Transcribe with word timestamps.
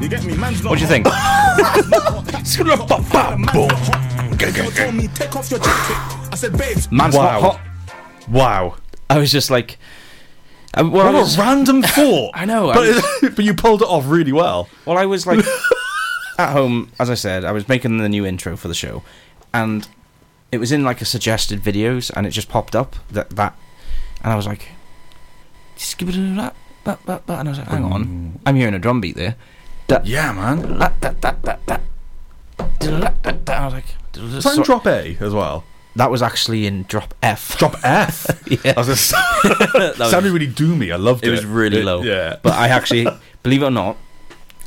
You 0.00 0.08
get 0.08 0.24
me? 0.24 0.36
Man's 0.36 0.62
not 0.62 0.70
What 0.70 0.78
do 0.78 0.82
you 0.82 0.88
think? 0.88 1.04
Boom. 3.52 3.68
Girl 4.38 4.70
told 4.70 4.94
me 4.94 5.08
take 5.08 5.34
off 5.34 5.50
your 5.50 5.58
jacket. 5.58 6.32
I 6.32 6.36
said, 6.36 6.56
babes. 6.56 6.90
Man's 6.92 7.16
Wow. 7.16 7.40
not 7.40 7.40
hot. 7.40 7.60
Wow. 8.28 8.76
I 9.10 9.18
was 9.18 9.32
just 9.32 9.50
like, 9.50 9.78
uh, 10.74 10.80
I, 10.80 10.82
well, 10.82 11.08
I 11.08 11.10
What 11.10 11.20
was, 11.22 11.36
a 11.36 11.40
random 11.40 11.82
thought. 11.96 12.30
I 12.34 12.44
know, 12.44 12.70
I 12.70 13.00
But, 13.20 13.22
but 13.36 13.44
you 13.44 13.54
pulled 13.54 13.82
it 13.82 13.88
off 13.88 14.04
really 14.06 14.32
well. 14.32 14.68
well, 14.84 14.96
I 14.96 15.06
was 15.06 15.26
like 15.26 15.44
at 16.38 16.52
home, 16.52 16.90
as 17.00 17.10
I 17.10 17.14
said, 17.14 17.44
I 17.44 17.52
was 17.52 17.68
making 17.68 17.98
the 17.98 18.08
new 18.08 18.24
intro 18.24 18.56
for 18.56 18.68
the 18.68 18.74
show, 18.74 19.02
and 19.52 19.88
it 20.52 20.58
was 20.58 20.70
in 20.70 20.84
like 20.84 21.00
a 21.00 21.04
suggested 21.04 21.60
videos, 21.60 22.12
and 22.14 22.26
it 22.26 22.30
just 22.30 22.48
popped 22.48 22.76
up 22.76 22.94
that 23.10 23.30
that, 23.30 23.56
and 24.22 24.32
I 24.32 24.36
was 24.36 24.46
like, 24.46 24.68
skip 25.76 26.08
it 26.08 26.12
that, 26.36 26.54
that, 26.84 27.04
that, 27.06 27.26
that, 27.26 27.40
and 27.40 27.48
I 27.48 27.50
was 27.50 27.58
like, 27.58 27.68
hang 27.68 27.84
on, 27.84 28.04
mm. 28.04 28.40
I'm 28.46 28.54
hearing 28.54 28.74
a 28.74 28.78
drum 28.78 29.00
beat 29.00 29.16
there. 29.16 29.34
Yeah, 30.04 30.32
man. 30.32 30.78
That, 30.78 31.00
that, 31.00 31.20
that, 31.22 31.42
that, 31.42 31.66
that. 31.66 31.80
That, 32.80 33.22
that, 33.22 33.46
that. 33.46 33.58
I 33.60 33.64
was 33.64 33.74
like, 33.74 33.84
Is 34.16 34.44
that 34.44 34.50
in 34.50 34.56
so- 34.56 34.62
drop 34.62 34.86
A 34.86 35.16
as 35.20 35.32
well? 35.32 35.64
that 35.96 36.10
was 36.12 36.22
actually 36.22 36.64
in 36.64 36.84
drop 36.84 37.12
F. 37.24 37.58
Drop 37.58 37.74
F. 37.82 38.24
yeah. 38.46 38.74
I 38.76 38.78
was 38.80 38.86
just, 38.86 39.12
was- 39.98 40.10
sounded 40.10 40.30
really 40.32 40.46
doomy. 40.46 40.92
I 40.92 40.96
loved 40.96 41.24
it. 41.24 41.28
it 41.28 41.30
was 41.32 41.44
really 41.44 41.82
low. 41.82 42.02
Yeah. 42.02 42.36
But 42.42 42.52
I 42.52 42.68
actually, 42.68 43.06
believe 43.42 43.62
it 43.62 43.66
or 43.66 43.70
not, 43.72 43.96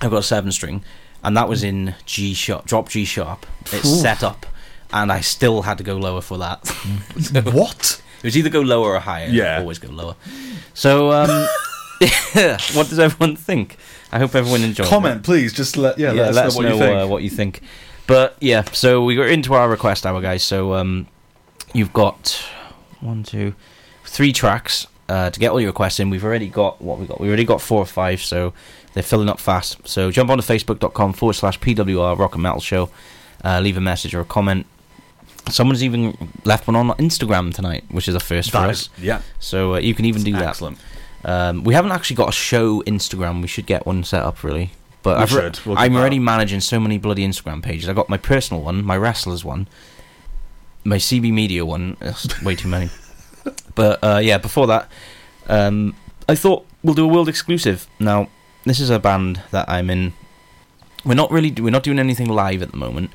I've 0.01 0.09
got 0.11 0.17
a 0.17 0.23
seven 0.23 0.51
string, 0.51 0.83
and 1.23 1.37
that 1.37 1.47
was 1.47 1.63
in 1.63 1.95
G 2.05 2.33
sharp, 2.33 2.65
drop 2.65 2.89
G 2.89 3.05
sharp. 3.05 3.45
It's 3.71 3.85
Ooh. 3.85 3.95
set 4.01 4.23
up, 4.23 4.45
and 4.91 5.09
I 5.11 5.21
still 5.21 5.61
had 5.61 5.77
to 5.77 5.83
go 5.85 5.95
lower 5.95 6.21
for 6.21 6.37
that. 6.39 6.67
what? 7.53 8.01
it 8.17 8.23
was 8.25 8.35
either 8.35 8.49
go 8.49 8.61
lower 8.61 8.95
or 8.95 8.99
higher. 8.99 9.27
Yeah. 9.29 9.59
always 9.59 9.79
go 9.79 9.89
lower. 9.89 10.15
So, 10.73 11.11
um, 11.11 11.29
what 12.73 12.89
does 12.89 12.99
everyone 12.99 13.35
think? 13.37 13.77
I 14.11 14.19
hope 14.19 14.35
everyone 14.35 14.61
enjoyed. 14.63 14.87
it. 14.87 14.89
Comment, 14.89 15.23
please. 15.23 15.53
Just 15.53 15.77
let 15.77 15.97
yeah, 15.97 16.11
Yeah, 16.11 16.29
let 16.29 16.45
us 16.47 16.57
know 16.57 16.63
what 16.63 16.73
you 16.73 16.79
think. 16.79 16.97
Uh, 17.01 17.07
what 17.07 17.23
you 17.23 17.29
think. 17.29 17.61
But 18.07 18.35
yeah, 18.41 18.63
so 18.73 19.03
we 19.03 19.15
got 19.15 19.27
into 19.29 19.53
our 19.53 19.69
request 19.69 20.05
hour, 20.05 20.19
guys. 20.21 20.43
So 20.43 20.73
um, 20.73 21.07
you've 21.73 21.93
got 21.93 22.43
one, 22.99 23.23
two, 23.23 23.53
three 24.03 24.33
tracks 24.33 24.87
uh, 25.07 25.29
to 25.29 25.39
get 25.39 25.51
all 25.51 25.61
your 25.61 25.69
requests 25.69 25.99
in. 25.99 26.09
We've 26.09 26.23
already 26.25 26.49
got 26.49 26.81
what 26.81 26.99
we 26.99 27.05
got. 27.05 27.21
We 27.21 27.27
already 27.27 27.45
got 27.45 27.61
four 27.61 27.79
or 27.79 27.85
five, 27.85 28.21
so 28.21 28.53
they're 28.93 29.03
filling 29.03 29.29
up 29.29 29.39
fast. 29.39 29.87
So 29.87 30.11
jump 30.11 30.29
on 30.29 30.37
to 30.39 30.43
facebook.com 30.43 31.13
forward 31.13 31.33
slash 31.33 31.59
PWR 31.59 32.17
Rock 32.17 32.33
and 32.35 32.43
Metal 32.43 32.59
Show. 32.59 32.89
Uh, 33.45 33.59
leave 33.61 33.77
a 33.77 33.81
message 33.81 34.13
or 34.13 34.19
a 34.19 34.25
comment. 34.25 34.65
Someone's 35.49 35.83
even 35.83 36.15
left 36.43 36.67
one 36.67 36.75
on 36.75 36.89
Instagram 36.97 37.53
tonight, 37.53 37.83
which 37.89 38.07
is 38.07 38.13
a 38.15 38.19
first 38.19 38.51
for 38.51 38.57
That 38.59 38.69
us. 38.69 38.89
yeah, 38.99 39.21
So 39.39 39.75
uh, 39.75 39.79
you 39.79 39.95
can 39.95 40.05
even 40.05 40.23
do 40.23 40.33
that. 40.33 40.43
excellent. 40.49 40.77
Um, 41.23 41.63
we 41.63 41.73
haven't 41.73 41.91
actually 41.91 42.15
got 42.15 42.29
a 42.29 42.33
show 42.33 42.81
Instagram. 42.83 43.41
We 43.41 43.47
should 43.47 43.65
get 43.65 43.85
one 43.85 44.03
set 44.03 44.23
up, 44.23 44.43
really. 44.43 44.71
But 45.03 45.17
We 45.17 45.23
I've 45.23 45.33
re-. 45.33 45.51
We'll 45.65 45.77
already 45.97 46.19
managing 46.19 46.61
so 46.61 46.79
many 46.79 46.97
bloody 46.97 47.25
Instagram 47.25 47.63
pages. 47.63 47.89
I 47.89 47.93
got 47.93 48.09
my 48.09 48.17
personal 48.17 48.61
one, 48.61 48.83
my 48.83 48.97
wrestlers 48.97 49.43
one, 49.43 49.67
my 50.83 50.97
CB 50.97 51.31
Media 51.31 51.65
one. 51.65 51.97
That's 51.99 52.41
way 52.43 52.55
too 52.55 52.67
many. 52.67 52.89
But 53.73 54.03
uh, 54.03 54.19
yeah, 54.21 54.37
before 54.37 54.67
that, 54.67 54.91
um, 55.47 55.95
I 56.29 56.35
thought 56.35 56.65
we'll 56.83 56.93
do 56.93 57.05
a 57.05 57.07
world 57.07 57.27
exclusive. 57.29 57.87
Now, 57.99 58.29
this 58.65 58.79
is 58.79 58.89
a 58.89 58.99
band 58.99 59.41
that 59.51 59.67
I'm 59.69 59.89
in. 59.89 60.13
We're 61.03 61.15
not 61.15 61.31
really 61.31 61.51
we're 61.51 61.71
not 61.71 61.83
doing 61.83 61.97
anything 61.97 62.29
live 62.29 62.61
at 62.61 62.71
the 62.71 62.77
moment. 62.77 63.11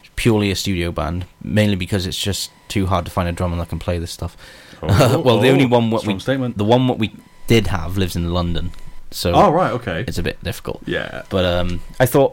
It's 0.00 0.10
purely 0.16 0.50
a 0.50 0.56
studio 0.56 0.90
band, 0.90 1.26
mainly 1.42 1.76
because 1.76 2.06
it's 2.06 2.18
just 2.18 2.50
too 2.66 2.86
hard 2.86 3.04
to 3.04 3.10
find 3.10 3.28
a 3.28 3.32
drummer 3.32 3.56
that 3.58 3.68
can 3.68 3.78
play 3.78 3.98
this 3.98 4.10
stuff. 4.10 4.36
well, 4.82 5.38
the 5.38 5.50
only 5.50 5.66
one 5.66 5.90
what 5.90 6.04
we 6.06 6.18
statement. 6.18 6.58
the 6.58 6.64
one 6.64 6.88
what 6.88 6.98
we 6.98 7.14
did 7.54 7.66
have 7.66 7.96
lives 7.96 8.14
in 8.16 8.24
London, 8.32 8.70
so 9.10 9.32
Oh 9.34 9.50
right, 9.60 9.72
okay. 9.78 10.04
it's 10.08 10.18
a 10.18 10.22
bit 10.22 10.38
difficult. 10.44 10.80
Yeah. 10.86 11.22
But 11.34 11.44
um, 11.44 11.80
I 11.98 12.06
thought 12.06 12.32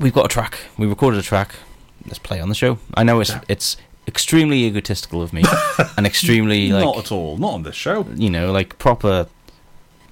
we've 0.00 0.14
got 0.18 0.24
a 0.24 0.28
track. 0.36 0.54
We 0.78 0.86
recorded 0.86 1.18
a 1.20 1.22
track. 1.32 1.50
Let's 2.06 2.18
play 2.28 2.40
on 2.40 2.48
the 2.48 2.54
show. 2.54 2.78
I 2.94 3.02
know 3.04 3.20
it's 3.20 3.30
Yeah. 3.30 3.54
it's 3.54 3.76
extremely 4.08 4.64
egotistical 4.64 5.20
of 5.22 5.32
me 5.32 5.42
and 5.96 6.06
extremely 6.06 6.72
like 6.72 6.84
Not 6.84 6.96
at 7.04 7.12
all. 7.12 7.36
Not 7.36 7.52
on 7.58 7.62
this 7.62 7.76
show. 7.76 8.06
you 8.24 8.30
know 8.30 8.50
like 8.58 8.78
proper 8.78 9.26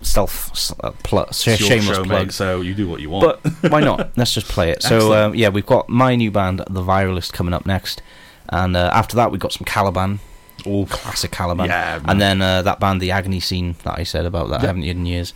self 0.02 0.50
uh, 0.84 0.90
pl- 1.02 1.26
sh- 1.32 1.48
It's 1.48 1.60
your 1.60 1.68
shameless 1.70 1.96
show, 1.96 2.04
plug. 2.04 2.26
mate, 2.26 2.32
so 2.32 2.60
you 2.60 2.74
do 2.74 2.86
what 2.88 3.00
you 3.00 3.10
want. 3.10 3.24
But 3.42 3.72
why 3.72 3.80
not? 3.80 4.10
Let's 4.16 4.32
just 4.34 4.48
play 4.48 4.70
it. 4.70 4.82
So 4.82 5.12
um, 5.18 5.34
yeah, 5.34 5.48
we've 5.48 5.66
got 5.66 5.88
my 5.88 6.14
new 6.16 6.30
band, 6.30 6.58
The 6.68 6.82
Viralist, 6.82 7.32
coming 7.32 7.54
up 7.54 7.64
next, 7.66 8.02
and 8.48 8.76
uh, 8.76 8.90
after 8.92 9.16
that 9.16 9.30
we've 9.30 9.40
got 9.40 9.52
some 9.52 9.64
Caliban, 9.64 10.20
all 10.66 10.86
classic 10.86 11.30
Caliban, 11.30 11.66
yeah, 11.66 11.98
man. 11.98 12.10
and 12.10 12.20
then 12.20 12.42
uh, 12.42 12.62
that 12.62 12.80
band, 12.80 13.00
The 13.00 13.10
Agony 13.10 13.40
Scene, 13.40 13.76
that 13.84 13.98
I 13.98 14.02
said 14.04 14.26
about 14.26 14.48
that 14.50 14.62
I 14.62 14.66
haven't 14.66 14.82
heard 14.82 14.96
in 14.96 15.06
years. 15.06 15.32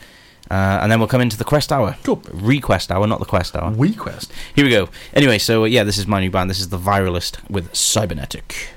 Uh, 0.51 0.79
and 0.83 0.93
then 0.93 0.99
we'll 0.99 1.09
come 1.09 1.23
into 1.23 1.39
the 1.39 1.45
Quest 1.45 1.73
Hour. 1.73 1.97
Cool. 2.03 2.23
Request 2.33 2.93
Hour, 2.93 3.07
not 3.07 3.19
the 3.19 3.25
Quest 3.25 3.57
Hour. 3.57 3.71
We 3.71 3.95
Quest. 3.95 4.31
Here 4.55 4.65
we 4.65 4.71
go. 4.71 4.91
Anyway, 5.15 5.39
so 5.39 5.65
yeah, 5.65 5.85
this 5.85 5.97
is 5.97 6.07
my 6.07 6.21
new 6.21 6.31
band. 6.31 6.51
This 6.51 6.61
is 6.61 6.69
The 6.69 6.79
Viralist 6.79 7.39
with 7.51 7.75
Cybernetic. 7.75 8.74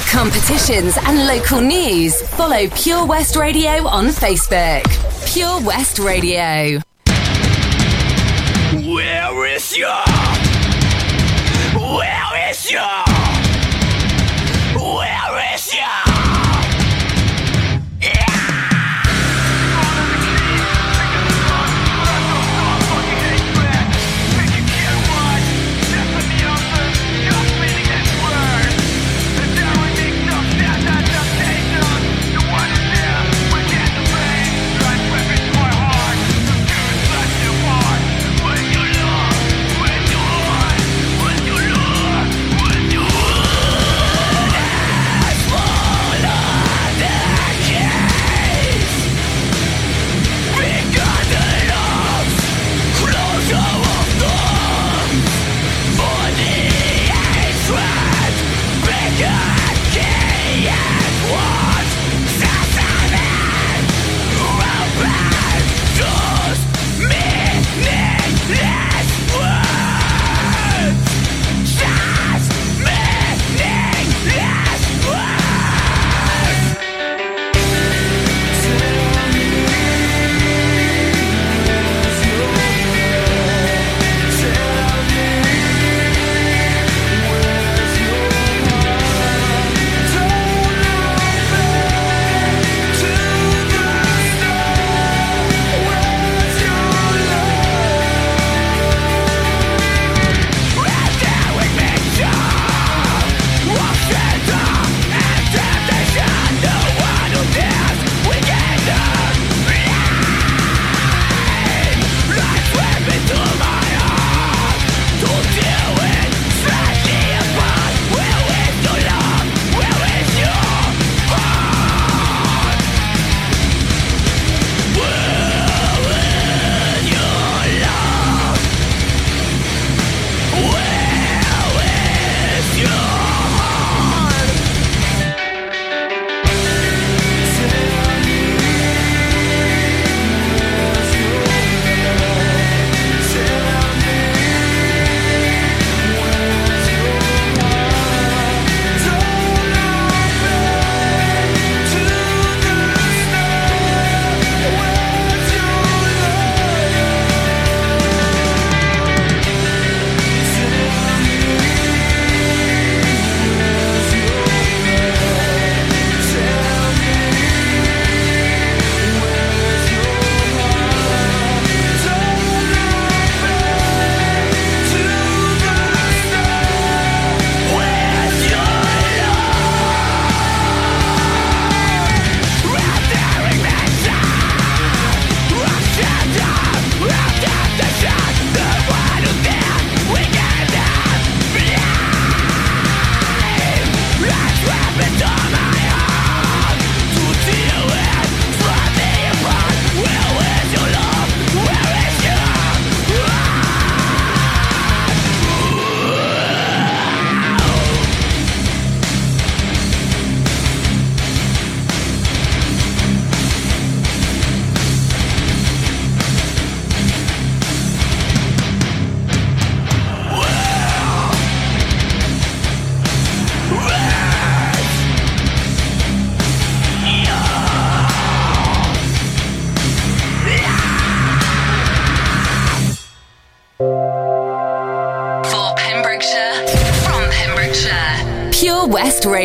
Competitions, 0.00 0.96
and 1.04 1.26
local 1.26 1.60
news, 1.60 2.20
follow 2.30 2.68
Pure 2.68 3.06
West 3.06 3.36
Radio 3.36 3.86
on 3.86 4.06
Facebook. 4.06 4.84
Pure 5.32 5.60
West 5.62 5.98
Radio. 5.98 6.80
Where 8.94 9.46
is 9.46 9.76
your? 9.76 10.02
Where 11.74 12.50
is 12.50 12.70
your? 12.70 13.05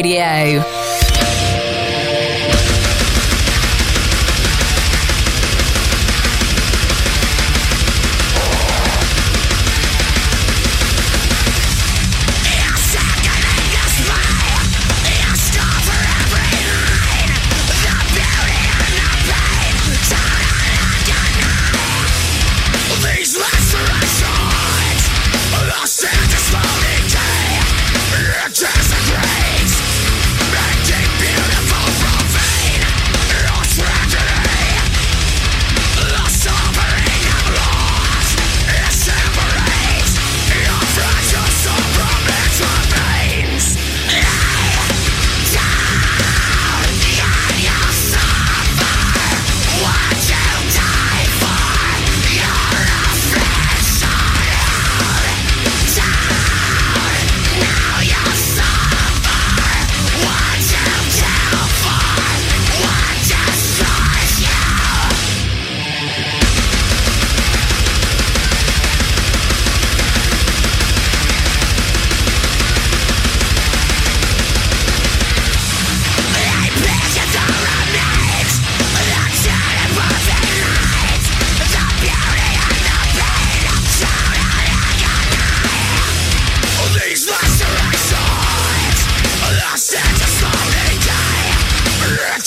Radio. 0.01 0.80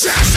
Damn, 0.04 0.33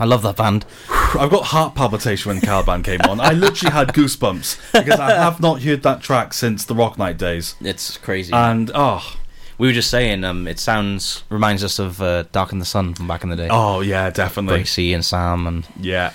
I 0.00 0.04
love 0.06 0.22
that 0.22 0.36
band. 0.36 0.64
I've 0.88 1.30
got 1.30 1.44
heart 1.46 1.74
palpitation 1.74 2.30
when 2.30 2.40
Caliban 2.40 2.82
came 2.82 3.00
on. 3.02 3.20
I 3.20 3.32
literally 3.32 3.72
had 3.72 3.88
goosebumps 3.88 4.72
because 4.72 4.98
I 4.98 5.10
have 5.12 5.40
not 5.40 5.62
heard 5.62 5.82
that 5.82 6.00
track 6.00 6.32
since 6.32 6.64
the 6.64 6.74
Rock 6.74 6.96
Night 6.98 7.18
days. 7.18 7.54
It's 7.60 7.96
crazy. 7.98 8.32
And 8.32 8.70
oh, 8.74 9.16
we 9.58 9.66
were 9.68 9.74
just 9.74 9.90
saying, 9.90 10.24
um, 10.24 10.48
it 10.48 10.58
sounds 10.58 11.24
reminds 11.28 11.62
us 11.62 11.78
of 11.78 12.00
uh, 12.00 12.24
Dark 12.32 12.50
in 12.52 12.58
the 12.60 12.64
Sun 12.64 12.94
from 12.94 13.06
back 13.08 13.22
in 13.22 13.28
the 13.28 13.36
day. 13.36 13.48
oh 13.50 13.80
yeah, 13.80 14.08
definitely. 14.10 14.58
Gracie 14.60 14.94
and 14.94 15.04
Sam 15.04 15.46
and 15.46 15.66
Yeah. 15.78 16.12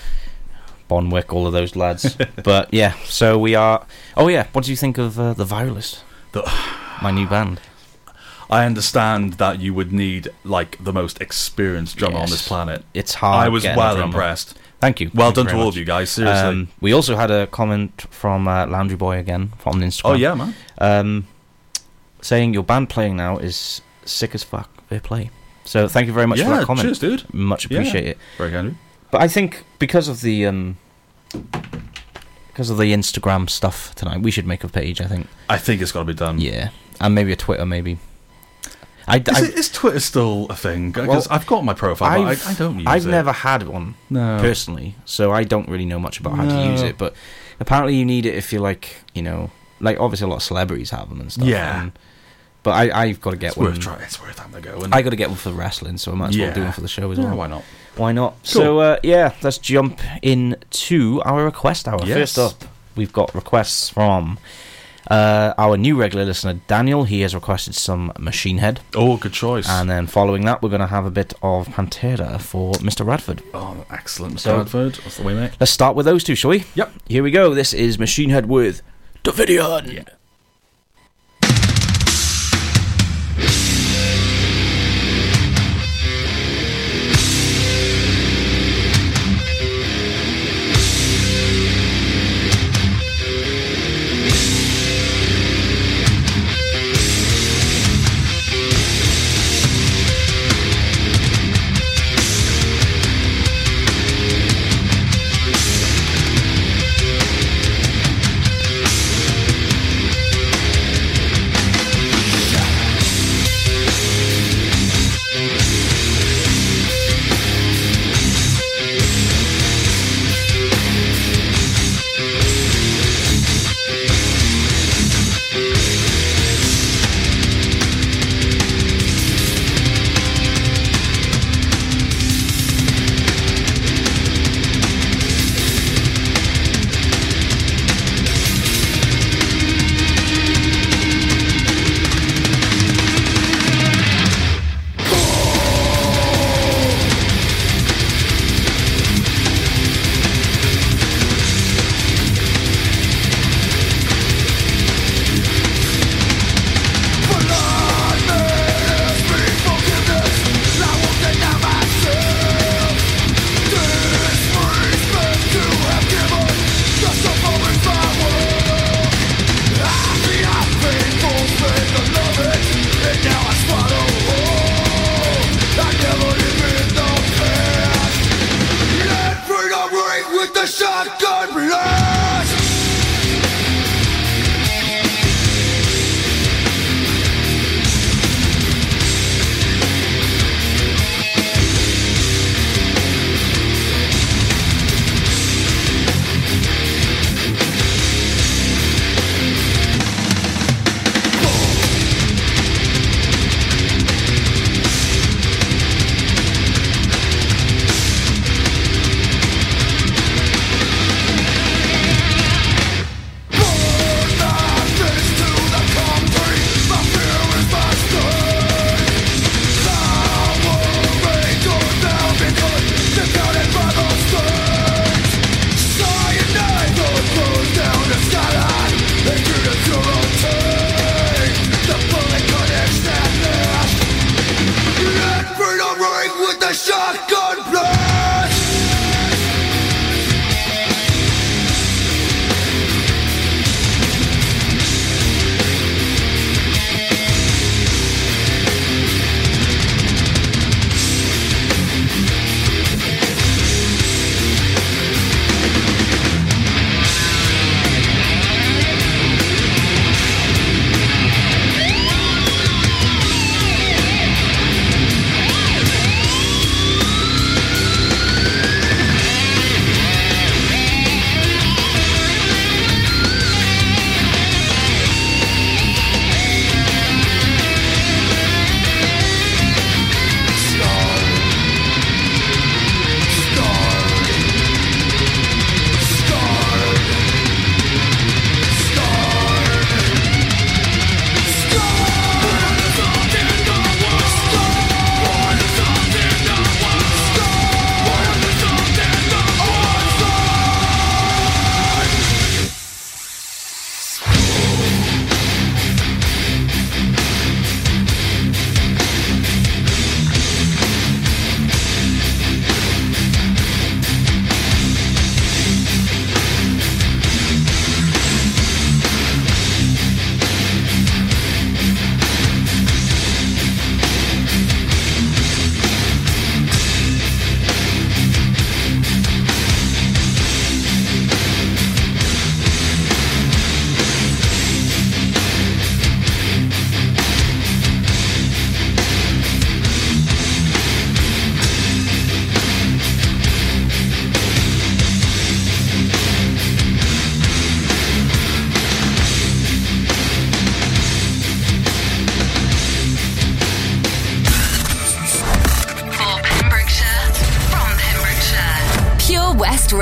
Bonwick, 0.88 1.32
all 1.32 1.46
of 1.46 1.52
those 1.52 1.74
lads. 1.76 2.16
but 2.44 2.72
yeah, 2.74 2.94
so 3.04 3.38
we 3.38 3.54
are. 3.54 3.86
Oh 4.16 4.28
yeah, 4.28 4.46
what 4.52 4.64
do 4.64 4.70
you 4.70 4.76
think 4.76 4.98
of 4.98 5.18
uh, 5.18 5.32
the 5.32 5.44
Viralist, 5.44 6.00
The- 6.32 6.42
my 7.02 7.10
new 7.12 7.26
band? 7.28 7.60
I 8.48 8.64
understand 8.64 9.34
that 9.34 9.60
you 9.60 9.74
would 9.74 9.92
need 9.92 10.28
like 10.44 10.82
the 10.82 10.92
most 10.92 11.20
experienced 11.20 11.96
drummer 11.96 12.18
on 12.18 12.30
this 12.30 12.46
planet. 12.46 12.84
It's 12.94 13.14
hard. 13.14 13.44
I 13.44 13.48
was 13.48 13.64
well 13.64 14.00
impressed. 14.00 14.56
Thank 14.80 15.00
you. 15.00 15.10
Well 15.14 15.32
Thank 15.32 15.36
you 15.38 15.42
done 15.44 15.52
to 15.54 15.58
all 15.58 15.64
much. 15.66 15.74
of 15.74 15.78
you 15.78 15.84
guys. 15.84 16.10
Seriously. 16.10 16.38
Um, 16.48 16.68
we 16.80 16.92
also 16.92 17.16
had 17.16 17.30
a 17.30 17.46
comment 17.46 18.02
from 18.10 18.46
uh, 18.46 18.66
Laundry 18.66 18.96
Boy 18.96 19.18
again 19.18 19.52
from 19.58 19.80
Instagram. 19.80 20.02
oh 20.10 20.14
yeah, 20.14 20.34
man. 20.34 20.54
um, 20.78 21.26
saying 22.20 22.54
your 22.54 22.62
band 22.62 22.88
playing 22.90 23.16
now 23.16 23.38
is 23.38 23.80
sick 24.04 24.34
as 24.34 24.44
fuck. 24.44 24.70
Fair 24.88 25.00
play. 25.00 25.30
So 25.64 25.88
thank 25.88 26.06
you 26.06 26.12
very 26.12 26.26
much 26.26 26.40
for 26.40 26.48
that 26.50 26.64
comment. 26.64 26.86
cheers, 26.86 26.98
dude. 27.00 27.34
Much 27.34 27.68
Yeah. 27.70 27.78
appreciate 27.78 28.06
it. 28.06 28.18
Very 28.38 28.52
kind. 28.52 28.76
But 29.10 29.22
I 29.22 29.28
think 29.28 29.64
because 29.80 30.06
of 30.08 30.20
the 30.20 30.46
um, 30.46 30.76
because 32.48 32.70
of 32.70 32.78
the 32.78 32.92
Instagram 32.92 33.48
stuff 33.50 33.94
tonight, 33.94 34.20
we 34.22 34.30
should 34.30 34.46
make 34.46 34.62
a 34.62 34.68
page. 34.68 35.00
I 35.00 35.06
think. 35.06 35.26
I 35.48 35.58
think 35.58 35.80
it's 35.82 35.92
got 35.92 36.00
to 36.00 36.04
be 36.04 36.14
done. 36.14 36.38
Yeah, 36.40 36.70
and 37.00 37.14
maybe 37.14 37.32
a 37.32 37.36
Twitter, 37.36 37.66
maybe. 37.66 37.98
I, 39.08 39.18
Is, 39.18 39.28
I, 39.28 39.44
it, 39.44 39.54
is 39.54 39.70
Twitter 39.70 40.00
still 40.00 40.46
a 40.50 40.56
thing? 40.56 40.90
Because 40.90 41.06
Well, 41.28 41.36
I've 41.38 41.46
got 41.46 41.64
my 41.64 41.74
profile, 41.74 42.22
but 42.22 42.28
I've, 42.28 42.46
I, 42.46 42.50
I 42.50 42.54
don't 42.54 42.74
use 42.78 42.82
it. 42.86 42.88
I've 42.88 43.06
it. 43.06 43.10
never 43.10 43.32
had 43.32 43.62
one 43.68 43.94
No. 44.10 44.38
personally, 44.40 44.96
so 45.04 45.30
I 45.32 45.44
don't 45.44 45.68
really 45.68 45.84
know 45.84 45.98
much 46.00 46.18
about 46.18 46.34
how 46.36 46.44
to 46.44 46.70
use 46.72 46.82
it. 46.82 46.98
But 46.98 47.14
apparently, 47.60 47.94
you 47.96 48.04
need 48.04 48.26
it 48.26 48.34
if 48.34 48.52
you're 48.52 48.62
like, 48.62 48.96
you 49.14 49.22
know, 49.22 49.50
like 49.80 50.00
obviously 50.00 50.24
a 50.24 50.28
lot 50.28 50.36
of 50.36 50.42
celebrities 50.42 50.90
have 50.90 51.08
them 51.08 51.20
and 51.20 51.32
stuff. 51.32 51.46
Yeah. 51.46 51.82
and- 51.82 51.92
but 52.64 52.72
I, 52.72 53.02
I've 53.04 53.20
got 53.20 53.30
to 53.30 53.36
get 53.36 53.50
It's 53.50 53.56
one. 53.58 53.66
worth 53.66 53.78
trying. 53.78 54.00
It's 54.00 54.20
worth 54.20 54.40
having 54.40 54.56
a 54.56 54.60
go. 54.60 54.84
I 54.90 55.00
got 55.00 55.10
to 55.10 55.16
get 55.16 55.28
one 55.28 55.36
for 55.38 55.52
wrestling, 55.52 55.98
so 55.98 56.10
I 56.10 56.16
might 56.16 56.30
as 56.30 56.36
well 56.36 56.48
Yeah. 56.48 56.54
do 56.54 56.62
one 56.64 56.72
for 56.72 56.80
the 56.80 56.88
show 56.88 57.08
as 57.12 57.16
yeah, 57.18 57.26
well. 57.26 57.36
why 57.36 57.46
not? 57.46 57.62
Why 57.96 58.10
not? 58.10 58.34
So 58.44 58.80
uh, 58.80 58.96
yeah, 59.04 59.34
let's 59.40 59.58
jump 59.58 60.00
into 60.20 61.22
our 61.24 61.44
request 61.44 61.86
hour. 61.86 62.00
Yes. 62.04 62.34
First 62.34 62.38
up, 62.38 62.64
we've 62.96 63.12
got 63.12 63.32
requests 63.36 63.88
from 63.88 64.40
uh, 65.10 65.54
our 65.58 65.76
new 65.76 65.96
regular 65.96 66.24
listener 66.24 66.54
Daniel. 66.68 67.04
He 67.04 67.20
has 67.22 67.34
requested 67.34 67.74
some 67.74 68.12
Machine 68.18 68.58
Head, 68.58 68.80
Oh, 68.94 69.16
good 69.16 69.32
choice. 69.32 69.68
and 69.68 69.88
then 69.90 70.06
following 70.06 70.44
that, 70.44 70.62
we're 70.62 70.68
going 70.68 70.80
to 70.80 70.86
have 70.86 71.06
a 71.06 71.10
bit 71.10 71.32
of 71.42 71.68
Pantera 71.68 72.40
for 72.40 72.74
Mr. 72.74 73.06
Radford. 73.06 73.42
oh, 73.54 73.84
excellent, 73.90 74.40
So- 74.40 74.56
Bradford. 74.56 74.94
That's 74.96 75.16
the 75.18 75.22
way, 75.22 75.34
mate. 75.34 75.52
Let's 75.60 75.72
start 75.72 75.96
with 75.96 76.06
those 76.06 76.24
two, 76.24 76.34
shall 76.34 76.50
we? 76.50 76.64
Yep. 76.74 76.92
Here 77.06 77.22
we 77.22 77.30
go. 77.30 77.54
This 77.54 77.72
is 77.72 77.98
Machine 77.98 78.30
Head 78.30 78.46
with 78.46 78.82
Davidian. 79.24 79.92
Yeah. 79.92 80.02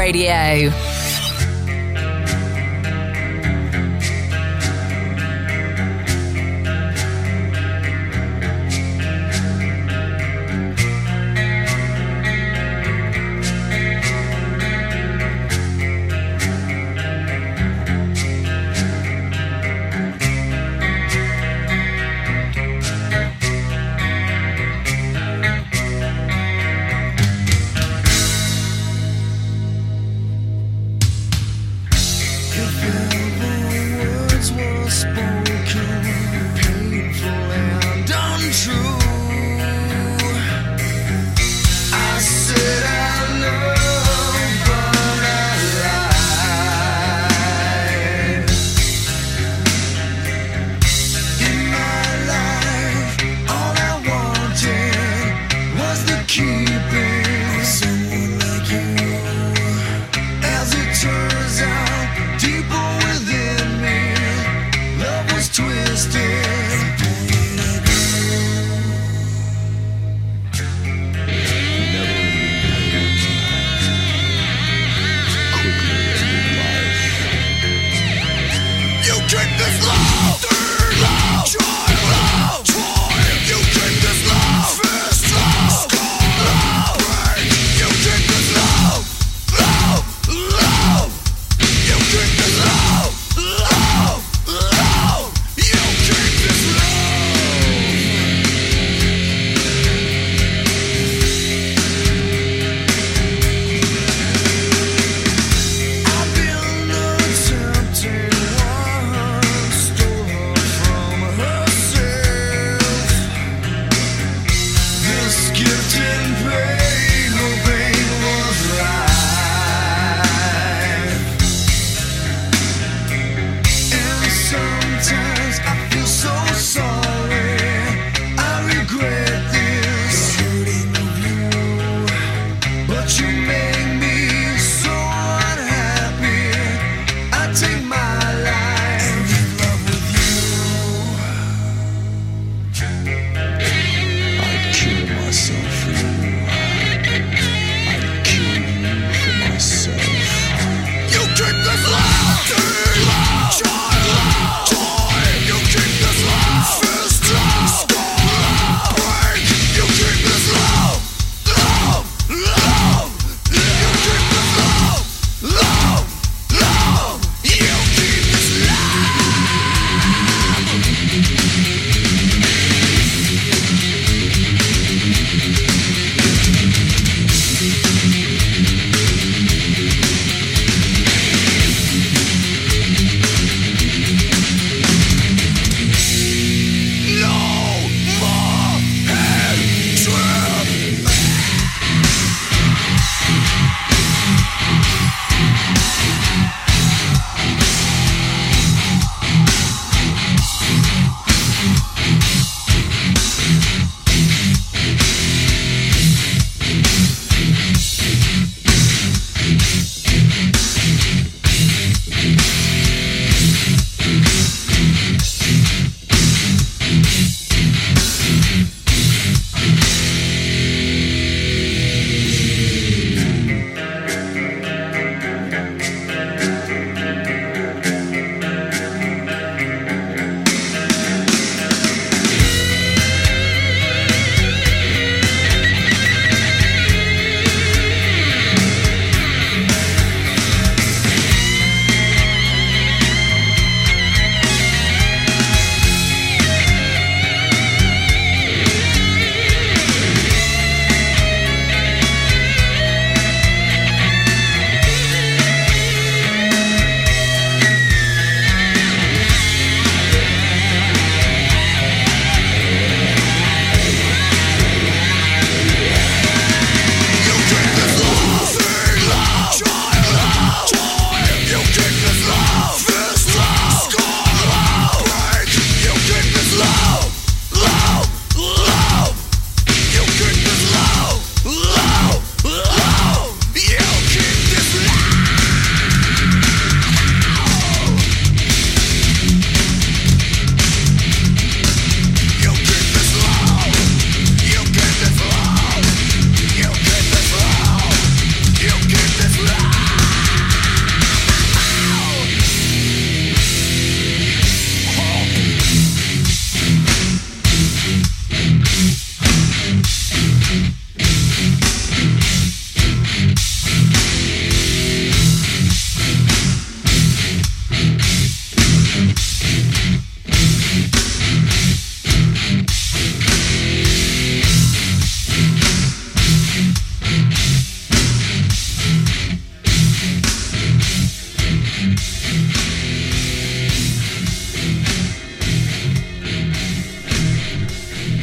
Radio. 0.05 0.93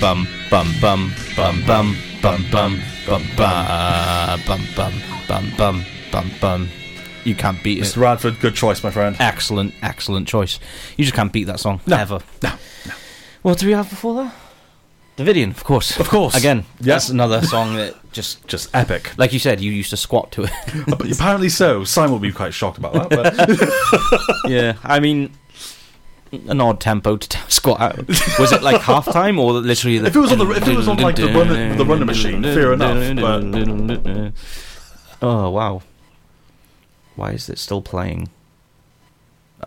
Bum 0.01 0.27
bum 0.49 0.67
bum 0.81 1.13
bum 1.35 1.63
bum 1.65 1.95
bum 2.21 2.45
bum 2.51 2.81
bum 3.07 3.23
bum 3.37 3.63
bum 4.45 4.61
bum 4.75 4.93
bum 5.27 5.51
bum 5.57 5.85
bum 6.11 6.31
bum. 6.41 6.69
You 7.23 7.35
can't 7.35 7.61
beat 7.63 7.77
it. 7.77 7.83
Mr. 7.83 8.01
Radford, 8.01 8.39
good 8.39 8.55
choice, 8.55 8.83
my 8.83 8.89
friend. 8.89 9.15
Excellent, 9.19 9.73
excellent 9.83 10.27
choice. 10.27 10.59
You 10.97 11.05
just 11.05 11.15
can't 11.15 11.31
beat 11.31 11.43
that 11.45 11.59
song 11.59 11.79
No. 11.85 11.97
ever. 11.97 12.19
No, 12.41 12.49
no. 12.87 12.93
What 13.43 13.59
do 13.59 13.67
we 13.67 13.73
have 13.73 13.89
before 13.89 14.15
that? 14.23 14.33
Davidian, 15.17 15.51
of 15.51 15.63
course. 15.63 15.99
Of 15.99 16.09
course. 16.09 16.35
Again, 16.35 16.65
Yeah. 16.79 16.93
that's 16.95 17.09
another 17.09 17.41
song 17.43 17.75
that 17.75 17.95
just, 18.11 18.47
Just 18.47 18.69
epic. 18.73 19.11
like 19.17 19.33
you 19.33 19.39
said, 19.39 19.61
you 19.61 19.71
used 19.71 19.91
to 19.91 19.97
squat 19.97 20.31
to 20.31 20.43
it. 20.45 20.51
Apparently 21.19 21.49
so. 21.49 21.83
Simon 21.83 22.11
will 22.13 22.19
be 22.19 22.31
quite 22.31 22.53
shocked 22.55 22.79
about 22.79 22.93
that. 22.93 23.09
But 23.09 24.49
yeah, 24.51 24.73
I 24.83 24.99
mean, 24.99 25.31
an 26.31 26.61
odd 26.61 26.79
tempo 26.79 27.17
to 27.17 27.27
t- 27.29 27.37
squat 27.47 27.81
out. 27.81 28.07
Was 28.39 28.51
it 28.51 28.63
like 28.63 28.81
half 28.81 29.05
time 29.11 29.37
or 29.39 29.53
literally? 29.53 29.97
The 29.97 30.07
If 30.07 30.15
it 30.15 30.19
was 30.19 30.31
on 30.31 30.37
the- 30.39 30.49
if 30.51 30.67
it 30.67 30.75
was 30.77 30.87
on, 30.87 30.97
like, 30.97 31.15
the 31.17 31.27
running- 31.27 31.77
the 31.77 31.85
running 31.85 32.05
machine, 32.05 32.41
fair 32.43 32.73
enough. 32.73 34.33
oh 35.21 35.49
wow, 35.49 35.81
why 37.15 37.31
is 37.31 37.49
it 37.49 37.59
still 37.59 37.81
playing? 37.81 38.29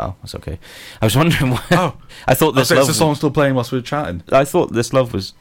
Oh, 0.00 0.16
that's 0.22 0.34
okay. 0.36 0.58
I 1.00 1.06
was 1.06 1.16
wondering 1.16 1.52
why. 1.52 1.62
oh, 1.72 1.96
I 2.26 2.34
thought 2.34 2.52
this 2.52 2.70
okay, 2.72 2.80
love. 2.80 2.88
is 2.88 2.94
the 2.96 2.98
song 2.98 3.14
still 3.14 3.30
playing 3.30 3.54
whilst 3.54 3.70
we 3.70 3.78
we're 3.78 3.82
chatting? 3.82 4.22
I 4.32 4.44
thought 4.44 4.72
this 4.72 4.92
love 4.92 5.12
was. 5.12 5.34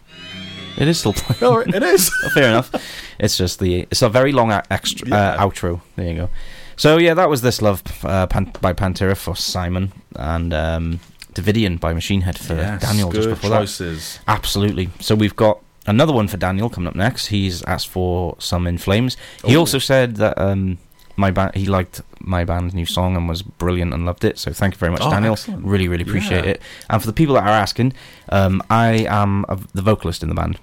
It 0.78 0.88
is 0.88 1.00
still 1.00 1.14
playing. 1.14 1.44
Oh, 1.44 1.60
it 1.60 1.82
is. 1.84 2.12
Fair 2.34 2.50
enough. 2.50 2.72
It's 3.20 3.38
just 3.38 3.60
the 3.60 3.88
it's 3.90 4.02
a 4.02 4.10
very 4.10 4.32
long 4.32 4.52
a- 4.52 4.64
extra 4.70 5.08
Yeah. 5.08 5.16
uh, 5.34 5.38
outro. 5.50 5.82
There 5.96 6.08
you 6.08 6.16
go. 6.16 6.30
So 6.76 6.98
yeah, 6.98 7.14
that 7.16 7.30
was 7.30 7.42
this 7.44 7.62
love 7.62 7.82
uh, 8.04 8.26
Pan- 8.28 8.52
by 8.62 8.74
Pantera 8.74 9.16
for 9.16 9.36
Simon 9.36 9.92
and 10.16 10.54
um, 10.54 11.00
Davidian 11.34 11.80
by 11.80 11.94
Machine 11.94 12.22
Head 12.22 12.38
for 12.38 12.56
Yes, 12.56 12.82
Daniel 12.82 13.12
just 13.12 13.30
before 13.30 13.50
that. 13.50 14.20
Absolutely. 14.28 14.90
So 15.00 15.16
we've 15.16 15.36
got 15.36 15.60
another 15.86 16.14
one 16.14 16.28
for 16.28 16.38
Daniel 16.38 16.70
coming 16.70 16.88
up 16.88 16.96
next. 16.96 17.28
He's 17.28 17.64
asked 17.64 17.88
for 17.90 18.36
some 18.40 18.68
In 18.68 18.78
Flames. 18.78 19.18
He 19.46 19.56
Oh. 19.56 19.60
also 19.62 19.80
said 19.80 20.16
that 20.18 20.38
um, 20.38 20.78
my 21.16 21.30
band 21.32 21.56
he 21.56 21.66
liked 21.66 22.02
my 22.20 22.44
band's 22.46 22.74
new 22.74 22.86
song 22.86 23.16
and 23.18 23.28
was 23.28 23.42
brilliant 23.42 23.94
and 23.94 24.06
loved 24.06 24.24
it. 24.24 24.40
So 24.40 24.54
thank 24.54 24.74
you 24.76 24.78
very 24.80 24.92
much, 24.92 25.02
Oh, 25.04 25.12
Daniel. 25.12 25.34
excellent. 25.34 25.66
Really, 25.66 25.88
really 25.88 26.04
appreciate 26.04 26.46
Yeah. 26.46 26.52
it. 26.52 26.62
And 26.90 27.02
for 27.02 27.08
the 27.08 27.14
people 27.14 27.36
that 27.36 27.44
are 27.44 27.50
asking, 27.50 27.94
um, 28.30 28.62
I 28.70 29.06
am 29.10 29.46
a, 29.50 29.60
the 29.74 29.82
vocalist 29.82 30.24
in 30.24 30.30
the 30.30 30.36
band. 30.36 30.58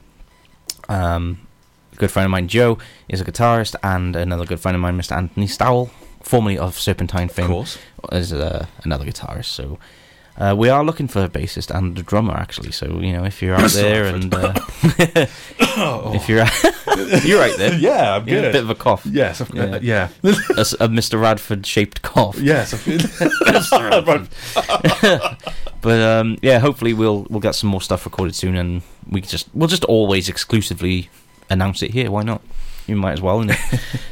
Um, 0.88 1.46
a 1.92 1.96
good 1.96 2.10
friend 2.10 2.24
of 2.24 2.30
mine, 2.30 2.48
Joe, 2.48 2.78
is 3.08 3.20
a 3.20 3.24
guitarist, 3.24 3.76
and 3.82 4.16
another 4.16 4.44
good 4.46 4.60
friend 4.60 4.74
of 4.74 4.80
mine, 4.80 4.96
Mr. 4.98 5.12
Anthony 5.16 5.46
Stowell, 5.46 5.90
formerly 6.22 6.58
of 6.58 6.78
Serpentine 6.78 7.24
Of 7.28 7.32
fame, 7.32 7.46
course. 7.48 7.78
is 8.12 8.32
uh, 8.32 8.66
another 8.84 9.04
guitarist. 9.04 9.46
So 9.46 9.78
uh, 10.40 10.54
we 10.56 10.70
are 10.70 10.82
looking 10.82 11.06
for 11.06 11.22
a 11.24 11.28
bassist 11.28 11.70
and 11.76 11.96
a 11.98 12.02
drummer, 12.02 12.34
actually. 12.34 12.72
So 12.72 12.98
you 13.00 13.12
know, 13.12 13.24
if 13.24 13.42
you're 13.42 13.54
out 13.54 13.70
there 13.72 14.06
and 14.06 14.34
uh, 14.34 14.54
if 16.14 16.28
you're 16.28 16.46
you're 17.24 17.38
right 17.40 17.56
there, 17.58 17.74
Yeah, 17.74 18.16
I'm 18.16 18.26
Yeah, 18.28 18.36
a 18.38 18.52
bit 18.52 18.62
of 18.64 18.70
a 18.70 18.74
cough, 18.74 19.04
yes, 19.06 19.40
of- 19.40 19.54
Yeah. 19.54 19.78
yeah. 19.82 20.08
a, 20.24 20.64
a 20.80 20.88
Mr. 20.88 21.20
Radford 21.20 21.66
shaped 21.66 22.02
cough. 22.02 22.38
yes. 22.40 22.72
But 25.82 25.98
um, 26.00 26.36
yeah, 26.42 26.58
hopefully 26.58 26.92
we'll 26.92 27.26
we'll 27.30 27.40
get 27.40 27.54
some 27.54 27.70
more 27.70 27.80
stuff 27.80 28.04
recorded 28.04 28.34
soon, 28.34 28.54
and 28.56 28.82
we 29.08 29.22
just 29.22 29.48
we'll 29.54 29.68
just 29.68 29.84
always 29.84 30.28
exclusively 30.28 31.08
announce 31.48 31.82
it 31.82 31.92
here. 31.92 32.10
Why 32.10 32.22
not? 32.22 32.42
You 32.86 32.96
might 32.96 33.12
as 33.12 33.22
well. 33.22 33.42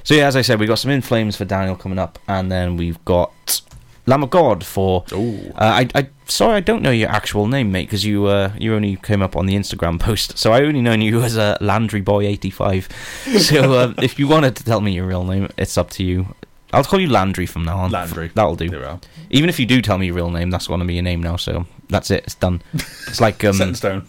so 0.02 0.14
yeah, 0.14 0.26
as 0.28 0.34
I 0.36 0.40
said, 0.42 0.58
we 0.60 0.64
have 0.64 0.68
got 0.70 0.78
some 0.78 0.90
In 0.90 1.02
Flames 1.02 1.36
for 1.36 1.44
Daniel 1.44 1.76
coming 1.76 1.98
up, 1.98 2.18
and 2.26 2.50
then 2.50 2.78
we've 2.78 3.02
got 3.04 3.60
Lamb 4.08 4.22
of 4.24 4.30
God 4.30 4.64
for. 4.64 5.04
Uh, 5.12 5.52
I, 5.54 5.88
I 5.94 6.08
sorry, 6.26 6.54
I 6.54 6.60
don't 6.60 6.82
know 6.82 6.90
your 6.90 7.10
actual 7.10 7.46
name, 7.46 7.70
mate, 7.70 7.84
because 7.84 8.04
you 8.06 8.26
uh, 8.26 8.52
you 8.58 8.74
only 8.74 8.96
came 8.96 9.20
up 9.22 9.36
on 9.36 9.44
the 9.46 9.54
Instagram 9.54 10.00
post, 10.08 10.38
so 10.38 10.52
I 10.52 10.62
only 10.62 10.80
known 10.80 11.02
you 11.02 11.20
as 11.22 11.36
a 11.36 11.58
Landry 11.60 12.00
Boy 12.00 12.26
eighty 12.26 12.50
five. 12.50 12.88
So 13.38 13.78
um, 13.78 13.94
if 13.98 14.18
you 14.18 14.26
wanted 14.26 14.56
to 14.56 14.64
tell 14.64 14.80
me 14.80 14.92
your 14.92 15.06
real 15.06 15.24
name, 15.24 15.48
it's 15.58 15.76
up 15.76 15.90
to 15.90 16.04
you. 16.04 16.34
I'll 16.72 16.84
call 16.84 17.00
you 17.00 17.08
Landry 17.08 17.46
from 17.46 17.64
now 17.64 17.78
on. 17.78 17.90
Landry. 17.90 18.30
That'll 18.34 18.56
do. 18.56 18.98
Even 19.30 19.48
if 19.50 19.58
you 19.60 19.66
do 19.66 19.80
tell 19.82 19.98
me 19.98 20.06
your 20.06 20.14
real 20.16 20.30
name, 20.30 20.50
that's 20.50 20.66
going 20.66 20.80
to 20.80 20.86
be 20.86 20.94
your 20.94 21.02
name 21.02 21.22
now. 21.22 21.36
So 21.36 21.66
that's 21.88 22.10
it. 22.10 22.24
It's 22.24 22.34
done. 22.34 22.62
It's 22.74 23.20
like 23.20 23.44
um, 23.44 23.54
Set 23.54 23.68
in 23.68 23.74
stone. 23.74 24.06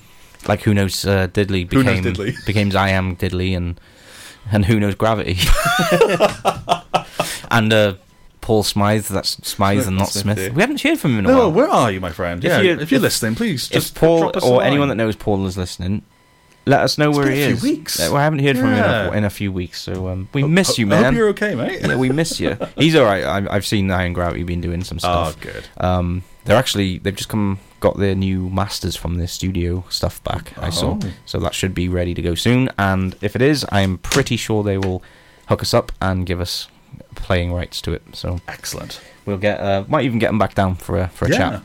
like 0.47 0.61
who 0.61 0.73
knows 0.73 1.05
uh, 1.05 1.27
Diddley 1.27 1.67
became 1.69 2.03
Knows 2.03 2.17
Diddley. 2.17 2.45
becomes 2.45 2.75
I 2.75 2.89
am 2.89 3.15
Diddley 3.17 3.55
and 3.55 3.79
and 4.51 4.65
who 4.65 4.79
knows 4.79 4.95
Gravity 4.95 5.37
and 7.51 7.71
uh, 7.73 7.93
Paul 8.49 8.63
Smythe. 8.63 9.05
That's 9.05 9.37
Smythe 9.47 9.85
and 9.87 9.97
not 9.97 10.09
Smith. 10.09 10.53
We 10.55 10.61
haven't 10.61 10.81
heard 10.81 10.97
from 10.97 11.11
him 11.13 11.19
in 11.19 11.25
a 11.27 11.29
No, 11.29 11.37
while. 11.37 11.51
where 11.51 11.67
are 11.69 11.91
you, 11.91 11.99
my 12.01 12.09
friend? 12.09 12.43
If 12.43 12.49
yeah, 12.51 12.61
you- 12.61 12.79
if 12.79 12.91
you're 12.91 12.99
listening, 12.99 13.35
please 13.35 13.67
just 13.67 13.89
if 13.89 13.93
Paul 13.93 14.21
drop 14.21 14.37
us 14.37 14.43
a 14.43 14.47
or 14.47 14.57
line. 14.57 14.67
anyone 14.71 14.89
that 14.89 14.95
knows 14.95 15.15
Paul 15.15 15.45
is 15.45 15.55
listening, 15.55 16.01
let 16.65 16.81
us 16.81 16.97
know 16.97 17.09
It's 17.09 17.17
where 17.19 17.27
been 17.27 17.35
he 17.35 17.41
a 17.43 17.45
few 17.47 17.55
is. 17.57 17.61
weeks. 17.63 17.99
Well, 17.99 18.17
I 18.17 18.23
haven't 18.23 18.39
heard 18.39 18.57
from 18.57 18.69
him 18.69 18.73
in 18.73 18.77
Yeah. 18.79 19.09
a, 19.09 19.11
in 19.11 19.23
a 19.23 19.29
few 19.29 19.51
weeks, 19.51 19.79
so 19.79 20.07
um, 20.09 20.29
we 20.33 20.41
miss 20.43 20.79
you, 20.79 20.87
I 20.91 20.95
hope 20.95 21.01
man. 21.03 21.15
you're 21.15 21.29
okay, 21.29 21.53
mate. 21.53 21.81
yeah, 21.81 21.95
we 21.95 22.09
miss 22.09 22.39
you. 22.39 22.57
He's 22.75 22.95
all 22.95 23.05
right. 23.05 23.23
I, 23.23 23.45
I've 23.55 23.67
seen 23.67 23.91
Iron 23.91 24.13
Gravity 24.13 24.41
been 24.43 24.61
doing 24.61 24.83
some 24.83 24.97
stuff. 24.97 25.27
Oh, 25.27 25.31
stuff. 25.31 25.43
good. 25.53 25.67
Um, 25.85 26.23
they're 26.45 26.57
actually 26.57 26.97
they've 26.97 27.15
just 27.15 27.29
come 27.29 27.59
got 27.81 27.97
their 27.99 28.15
new 28.15 28.49
masters 28.49 28.95
from 28.95 29.19
their 29.19 29.27
studio 29.27 29.83
stuff 29.89 30.23
back. 30.23 30.53
I 30.57 30.71
saw, 30.71 30.97
Oh. 31.01 31.11
so 31.25 31.39
that 31.39 31.53
should 31.53 31.75
be 31.75 31.87
ready 31.87 32.15
to 32.15 32.21
go 32.23 32.33
soon. 32.33 32.69
And 32.79 33.15
if 33.21 33.35
it 33.35 33.43
is, 33.43 33.63
I'm 33.71 33.99
pretty 33.99 34.37
sure 34.37 34.63
they 34.63 34.79
will 34.79 35.03
hook 35.49 35.61
us 35.61 35.73
up 35.75 35.91
and 36.01 36.25
give 36.25 36.41
us 36.41 36.67
playing 37.21 37.53
rights 37.53 37.81
to 37.83 37.93
it. 37.93 38.01
So 38.13 38.39
Excellent. 38.47 39.01
we'll 39.25 39.37
get 39.37 39.59
uh, 39.59 39.83
might 39.87 40.05
even 40.05 40.19
get 40.19 40.27
them 40.27 40.39
back 40.39 40.55
down 40.55 40.75
for 40.75 40.97
a 40.97 41.07
for 41.09 41.25
a 41.25 41.29
Yeah. 41.31 41.37
chat. 41.37 41.61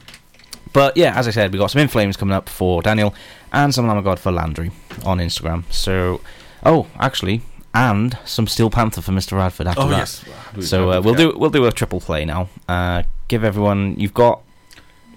But 0.73 0.97
yeah, 0.97 1.17
as 1.17 1.29
I 1.29 1.31
said, 1.31 1.53
we 1.53 1.59
got 1.59 1.71
some 1.71 1.81
In 1.83 1.89
Flames 1.89 2.17
coming 2.17 2.35
up 2.35 2.49
for 2.49 2.83
Daniel 2.83 3.15
and 3.53 3.73
some 3.73 3.87
Lamb 3.87 3.97
of 3.99 4.05
God 4.05 4.19
for 4.19 4.33
Landry 4.33 4.73
on 5.05 5.19
Instagram. 5.19 5.63
So, 5.73 6.21
oh, 6.67 6.89
actually, 6.99 7.43
and 7.73 8.19
some 8.25 8.49
Steel 8.49 8.71
Panther 8.71 9.01
for 9.01 9.13
Mr. 9.13 9.37
Radford 9.37 9.69
after 9.69 9.83
Oh 9.83 9.89
that. 9.89 9.99
yes. 9.99 10.69
So 10.69 10.91
uh, 10.91 11.01
we'll 11.01 11.15
do 11.15 11.33
we'll 11.37 11.51
do 11.51 11.65
a 11.67 11.73
triple 11.73 12.01
play 12.01 12.25
now. 12.25 12.49
Uh, 12.69 13.05
give 13.29 13.45
everyone 13.45 13.95
you've 13.99 14.15
got 14.15 14.41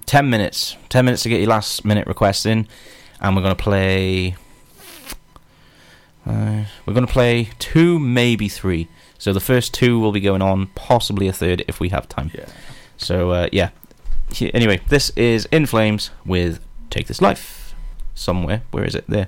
ten 0.06 0.30
minutes, 0.30 0.78
ten 0.90 1.06
minutes 1.06 1.24
to 1.24 1.30
get 1.30 1.40
your 1.40 1.50
last 1.50 1.84
minute 1.84 2.06
request 2.08 2.46
in, 2.46 2.68
and 3.20 3.36
we're 3.36 3.42
gonna 3.42 3.56
play. 3.56 4.36
Uh, 6.26 6.66
we're 6.86 6.94
gonna 6.94 7.08
play 7.08 7.50
two, 7.58 7.98
maybe 8.00 8.50
three. 8.50 8.88
So 9.18 9.34
the 9.34 9.40
first 9.40 9.74
two 9.74 10.00
will 10.00 10.12
be 10.12 10.20
going 10.20 10.42
on, 10.42 10.68
possibly 10.76 11.28
a 11.28 11.34
third 11.34 11.64
if 11.68 11.80
we 11.80 11.90
have 11.90 12.08
time. 12.08 12.32
Yeah. 12.34 12.46
So 12.98 13.32
uh, 13.32 13.50
yeah. 13.52 13.70
Anyway, 14.42 14.82
this 14.90 15.10
is 15.12 15.48
In 15.52 15.66
Flames 15.66 16.12
with 16.26 16.60
"Take 16.90 17.08
This 17.08 17.22
Life." 17.22 17.76
Somewhere, 18.14 18.64
where 18.72 18.84
is 18.84 18.96
it? 18.96 19.06
There. 19.08 19.28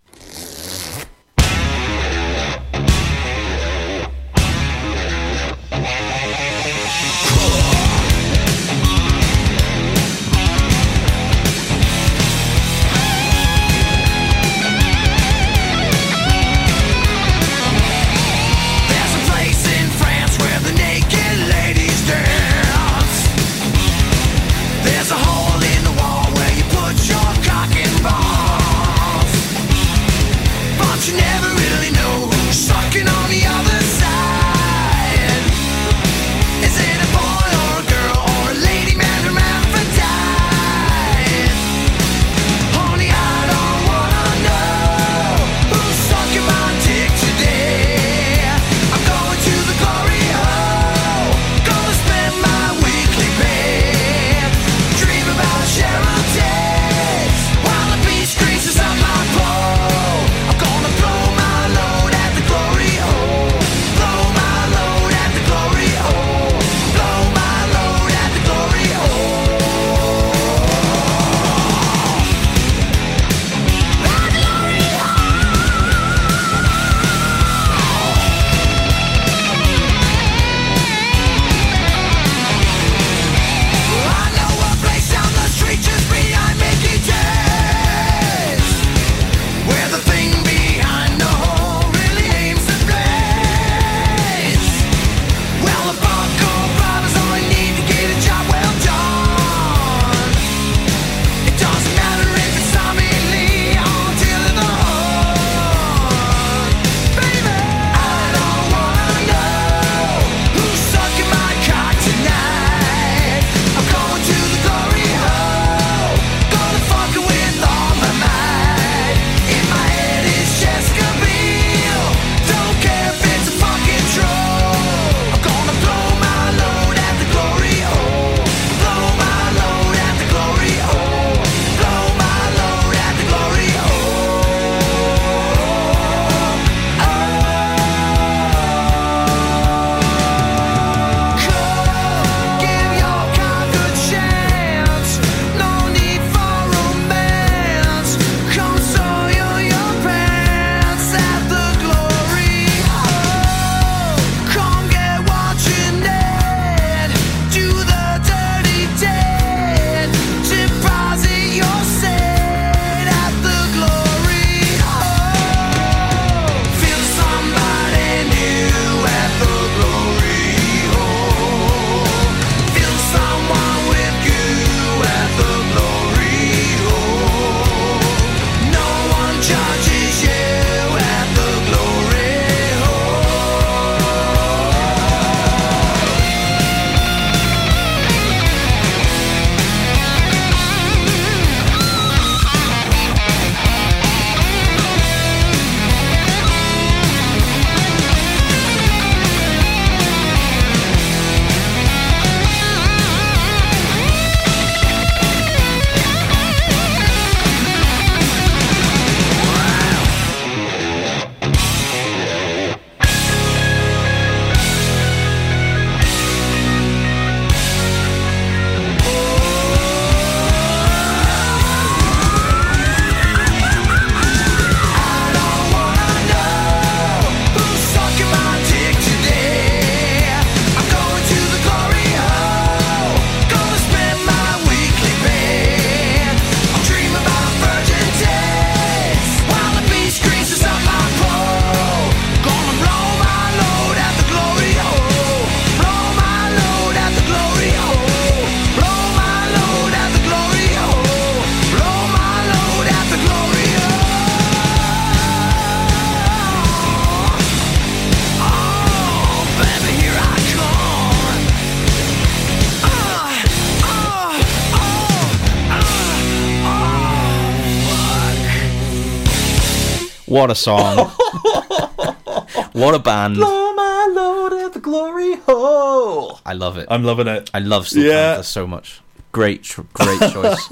What 270.41 270.49
a 270.49 270.55
song! 270.55 270.97
what 272.73 272.95
a 272.95 272.99
band! 272.99 273.35
Blow 273.35 273.73
my 273.73 274.11
load 274.11 274.53
at 274.53 274.73
the 274.73 274.79
glory 274.79 275.35
hole. 275.35 276.39
I 276.43 276.53
love 276.53 276.77
it. 276.77 276.87
I'm 276.89 277.03
loving 277.03 277.27
it. 277.27 277.51
I 277.53 277.59
love 277.59 277.87
Steel 277.87 278.05
Yeah. 278.07 278.33
Panther 278.33 278.43
so 278.43 278.65
much. 278.65 279.01
Great, 279.31 279.61
tr- 279.61 279.81
great 279.93 280.19
choice. 280.31 280.67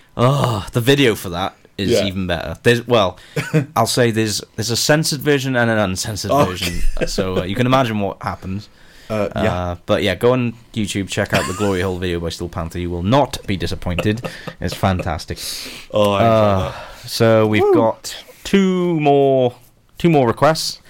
oh, 0.16 0.66
the 0.72 0.80
video 0.80 1.14
for 1.14 1.28
that 1.28 1.54
is 1.78 1.90
Yeah. 1.92 2.06
even 2.06 2.26
better. 2.26 2.56
There's 2.64 2.84
well, 2.88 3.20
I'll 3.76 3.86
say 3.86 4.10
there's 4.10 4.42
there's 4.56 4.70
a 4.70 4.76
censored 4.76 5.20
version 5.20 5.54
and 5.54 5.70
an 5.70 5.78
uncensored 5.78 6.32
Oh. 6.32 6.46
version, 6.46 6.80
so 7.06 7.36
uh, 7.38 7.42
you 7.44 7.54
can 7.54 7.66
imagine 7.66 8.00
what 8.00 8.20
happens. 8.20 8.68
Uh, 9.08 9.28
yeah. 9.36 9.42
Uh, 9.54 9.76
but 9.86 10.02
yeah, 10.02 10.16
go 10.16 10.32
on 10.32 10.54
YouTube, 10.72 11.08
check 11.08 11.32
out 11.32 11.46
the 11.46 11.54
Glory 11.54 11.82
Hole 11.82 11.98
video 11.98 12.18
by 12.18 12.30
Steel 12.30 12.48
Panther. 12.48 12.80
You 12.80 12.90
will 12.90 13.04
not 13.04 13.38
be 13.46 13.56
disappointed. 13.56 14.28
It's 14.60 14.74
fantastic. 14.74 15.38
oh, 15.92 16.14
I 16.14 16.24
Uh, 16.24 16.72
so 17.06 17.46
we've 17.46 17.74
got 17.74 18.23
two 18.44 19.00
more 19.00 19.54
two 19.98 20.08
more 20.10 20.26
requests. 20.26 20.80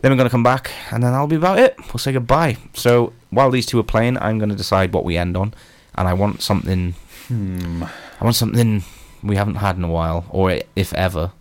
Then 0.00 0.12
we're 0.12 0.16
going 0.16 0.28
to 0.28 0.30
come 0.30 0.42
back, 0.42 0.70
and 0.90 1.02
then 1.02 1.12
that'll 1.12 1.26
be 1.26 1.36
about 1.36 1.58
it. 1.58 1.76
We'll 1.78 1.98
say 1.98 2.12
goodbye. 2.12 2.56
So 2.72 3.12
while 3.28 3.50
these 3.50 3.66
two 3.66 3.78
are 3.78 3.84
playing, 3.84 4.16
I'm 4.18 4.38
going 4.38 4.48
to 4.48 4.56
decide 4.56 4.92
what 4.94 5.04
we 5.04 5.16
end 5.16 5.36
on, 5.36 5.52
and 5.94 6.08
I 6.08 6.14
want 6.14 6.42
something. 6.42 6.94
Hmm. 7.28 7.84
I 7.84 8.24
want 8.24 8.36
something 8.36 8.82
we 9.22 9.36
haven't 9.36 9.56
had 9.56 9.76
in 9.76 9.84
a 9.84 9.88
while, 9.88 10.24
or 10.30 10.58
if 10.74 10.92
ever, 10.94 11.32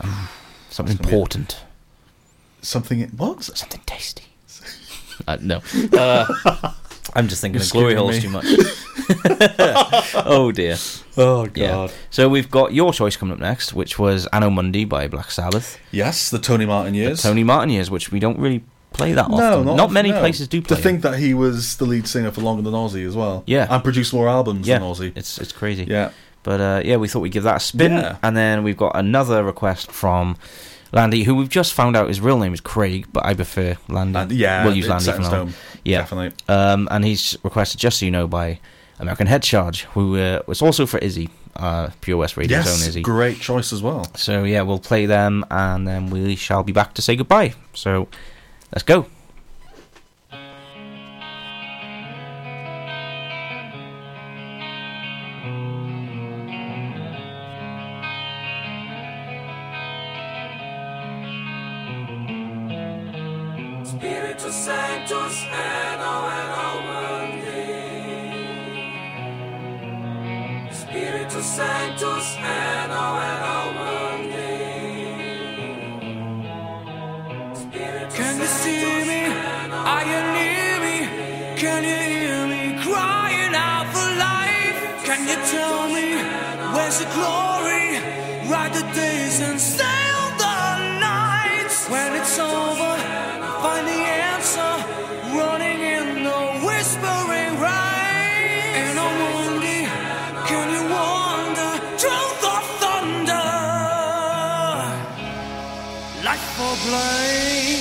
um, 0.00 0.28
something 0.70 0.98
important, 0.98 1.60
something. 2.62 3.00
It 3.00 3.14
what? 3.14 3.44
something 3.44 3.80
tasty. 3.86 4.24
uh, 5.28 5.38
no, 5.40 5.60
uh, 5.92 6.72
I'm 7.14 7.28
just 7.28 7.40
thinking 7.40 7.60
You're 7.60 7.66
of 7.66 7.72
glory 7.72 7.94
holes 7.94 8.16
me. 8.16 8.20
too 8.22 8.28
much. 8.30 8.44
oh 10.14 10.50
dear. 10.54 10.76
Oh 11.16 11.44
Yeah. 11.54 11.68
God. 11.68 11.92
So 12.10 12.28
we've 12.28 12.50
got 12.50 12.72
your 12.72 12.92
choice 12.92 13.16
coming 13.16 13.34
up 13.34 13.40
next, 13.40 13.72
which 13.74 13.98
was 13.98 14.26
Anno 14.32 14.50
Mundi 14.50 14.84
by 14.84 15.08
Black 15.08 15.30
Sabbath. 15.30 15.78
Yes, 15.90 16.30
the 16.30 16.38
Tony 16.38 16.66
Martin 16.66 16.94
years. 16.94 17.22
Tony 17.22 17.44
Martin 17.44 17.70
years, 17.70 17.90
which 17.90 18.10
we 18.10 18.18
don't 18.18 18.38
really 18.38 18.62
play 18.92 19.12
that 19.12 19.28
No, 19.28 19.36
often. 19.36 19.66
not, 19.66 19.76
Not, 19.76 19.92
many 19.92 20.10
no. 20.12 20.20
places 20.20 20.46
do 20.48 20.60
play. 20.62 20.76
To 20.76 20.82
think 20.82 21.02
that 21.02 21.18
he 21.18 21.34
was 21.34 21.76
the 21.76 21.84
lead 21.84 22.06
singer 22.06 22.30
for 22.30 22.40
longer 22.42 22.62
than 22.62 22.72
Ozzy 22.74 23.06
as 23.06 23.16
well. 23.16 23.42
Yeah. 23.46 23.66
and 23.70 23.82
produced 23.82 24.12
more 24.12 24.28
albums 24.28 24.66
yeah, 24.68 24.78
than 24.78 24.88
Ozzy. 24.88 25.12
it's 25.16 25.38
it's 25.38 25.52
crazy. 25.52 25.84
Yeah, 25.84 26.10
But 26.42 26.60
uh, 26.60 26.82
yeah, 26.84 26.96
we 26.96 27.08
thought 27.08 27.20
we'd 27.20 27.32
give 27.32 27.42
that 27.44 27.56
a 27.56 27.60
spin, 27.60 27.92
Yeah. 27.92 28.16
and 28.22 28.36
then 28.36 28.62
we've 28.62 28.76
got 28.76 28.92
another 28.96 29.42
request 29.44 29.90
from 29.90 30.36
Landy, 30.94 31.24
who 31.24 31.34
we've 31.34 31.48
just 31.50 31.74
found 31.74 31.96
out 31.96 32.08
his 32.08 32.20
real 32.20 32.38
name 32.38 32.54
is 32.54 32.60
Craig, 32.62 33.06
but 33.12 33.26
I 33.26 33.34
prefer 33.34 33.76
Landy. 33.88 34.18
and 34.18 34.32
yeah, 34.32 34.64
we'll 34.64 34.74
use 34.76 34.88
Landy 34.88 35.12
from 35.12 35.22
now. 35.22 35.48
Yeah, 35.84 35.98
definitely. 35.98 36.32
um, 36.48 36.88
and 36.90 37.04
he's 37.04 37.36
requested 37.42 37.78
"Just 37.80 37.98
So 37.98 38.06
You 38.06 38.10
Know" 38.12 38.26
by 38.26 38.60
American 39.00 39.26
Head 39.26 39.42
Charge, 39.42 39.82
who 39.92 40.16
uh, 40.16 40.40
was 40.46 40.62
also 40.62 40.86
for 40.86 40.98
Izzy, 40.98 41.28
uh, 41.56 41.90
Pure 42.00 42.16
West 42.18 42.36
Radio's 42.36 42.64
Yes, 42.64 42.80
own 42.82 42.88
Izzy. 42.88 43.02
great 43.02 43.40
choice 43.40 43.72
as 43.72 43.82
well. 43.82 44.06
So 44.14 44.44
yeah, 44.44 44.62
we'll 44.62 44.78
play 44.78 45.06
them, 45.06 45.44
and 45.50 45.86
then 45.86 46.10
we 46.10 46.36
shall 46.36 46.62
be 46.62 46.72
back 46.72 46.94
to 46.94 47.02
say 47.02 47.16
goodbye. 47.16 47.54
So 47.74 48.06
let's 48.72 48.84
go. 48.84 49.06
Me 82.44 82.76
crying 82.82 83.54
out 83.54 83.86
for 83.94 84.06
life? 84.20 84.76
Can 85.02 85.26
you 85.26 85.36
tell 85.50 85.88
me 85.88 86.08
where's 86.74 86.98
the 86.98 87.06
glory? 87.16 87.86
Ride 88.52 88.74
the 88.74 88.84
days 88.92 89.40
and 89.40 89.58
sail 89.58 90.20
the 90.36 91.00
nights. 91.00 91.88
When 91.88 92.12
it's 92.20 92.38
over, 92.38 92.92
find 93.62 93.86
the 93.88 94.02
answer. 94.28 94.72
Running 95.40 95.80
in 95.96 96.24
the 96.28 96.42
whispering 96.66 97.54
rain. 97.64 98.76
Anno 98.84 99.08
Mundi, 99.20 99.80
can 100.48 100.66
you 100.74 100.82
wander 100.92 101.72
through 101.96 102.30
the 102.44 102.56
thunder? 102.80 103.48
Life 106.26 106.46
for 106.56 106.74
blame. 106.86 107.73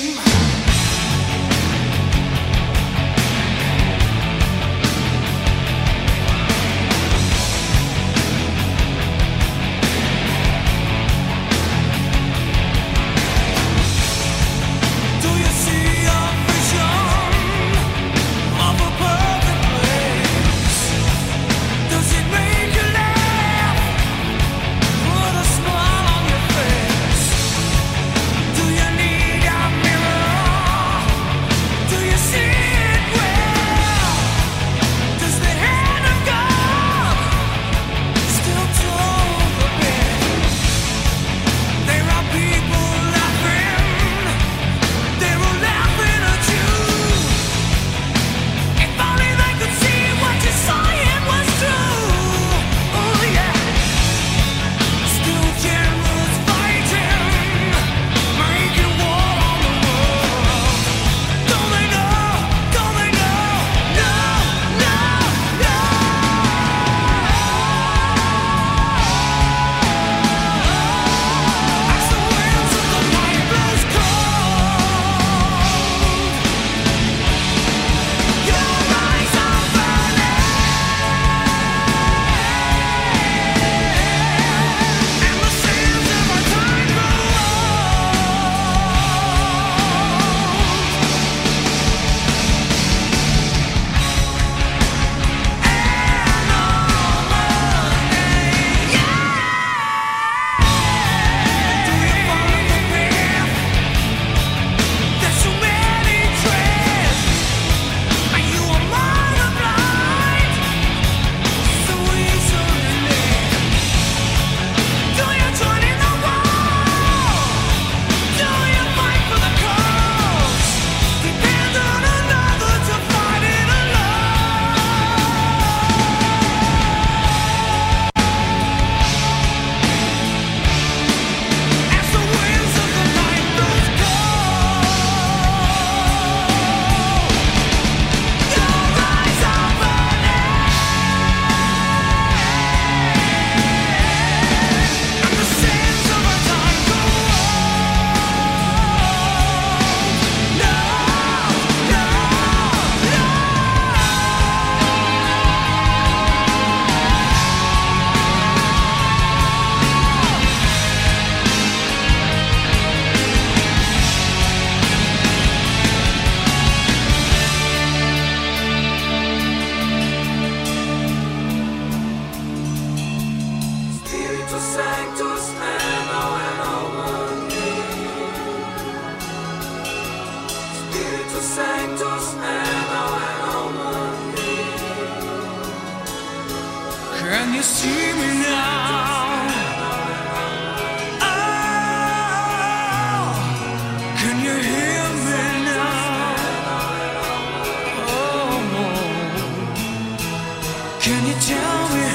Can 201.04 201.28
you 201.28 201.34
tell 201.34 201.90
me 201.90 202.06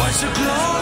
what's 0.00 0.20
the 0.20 0.26
glory? 0.34 0.75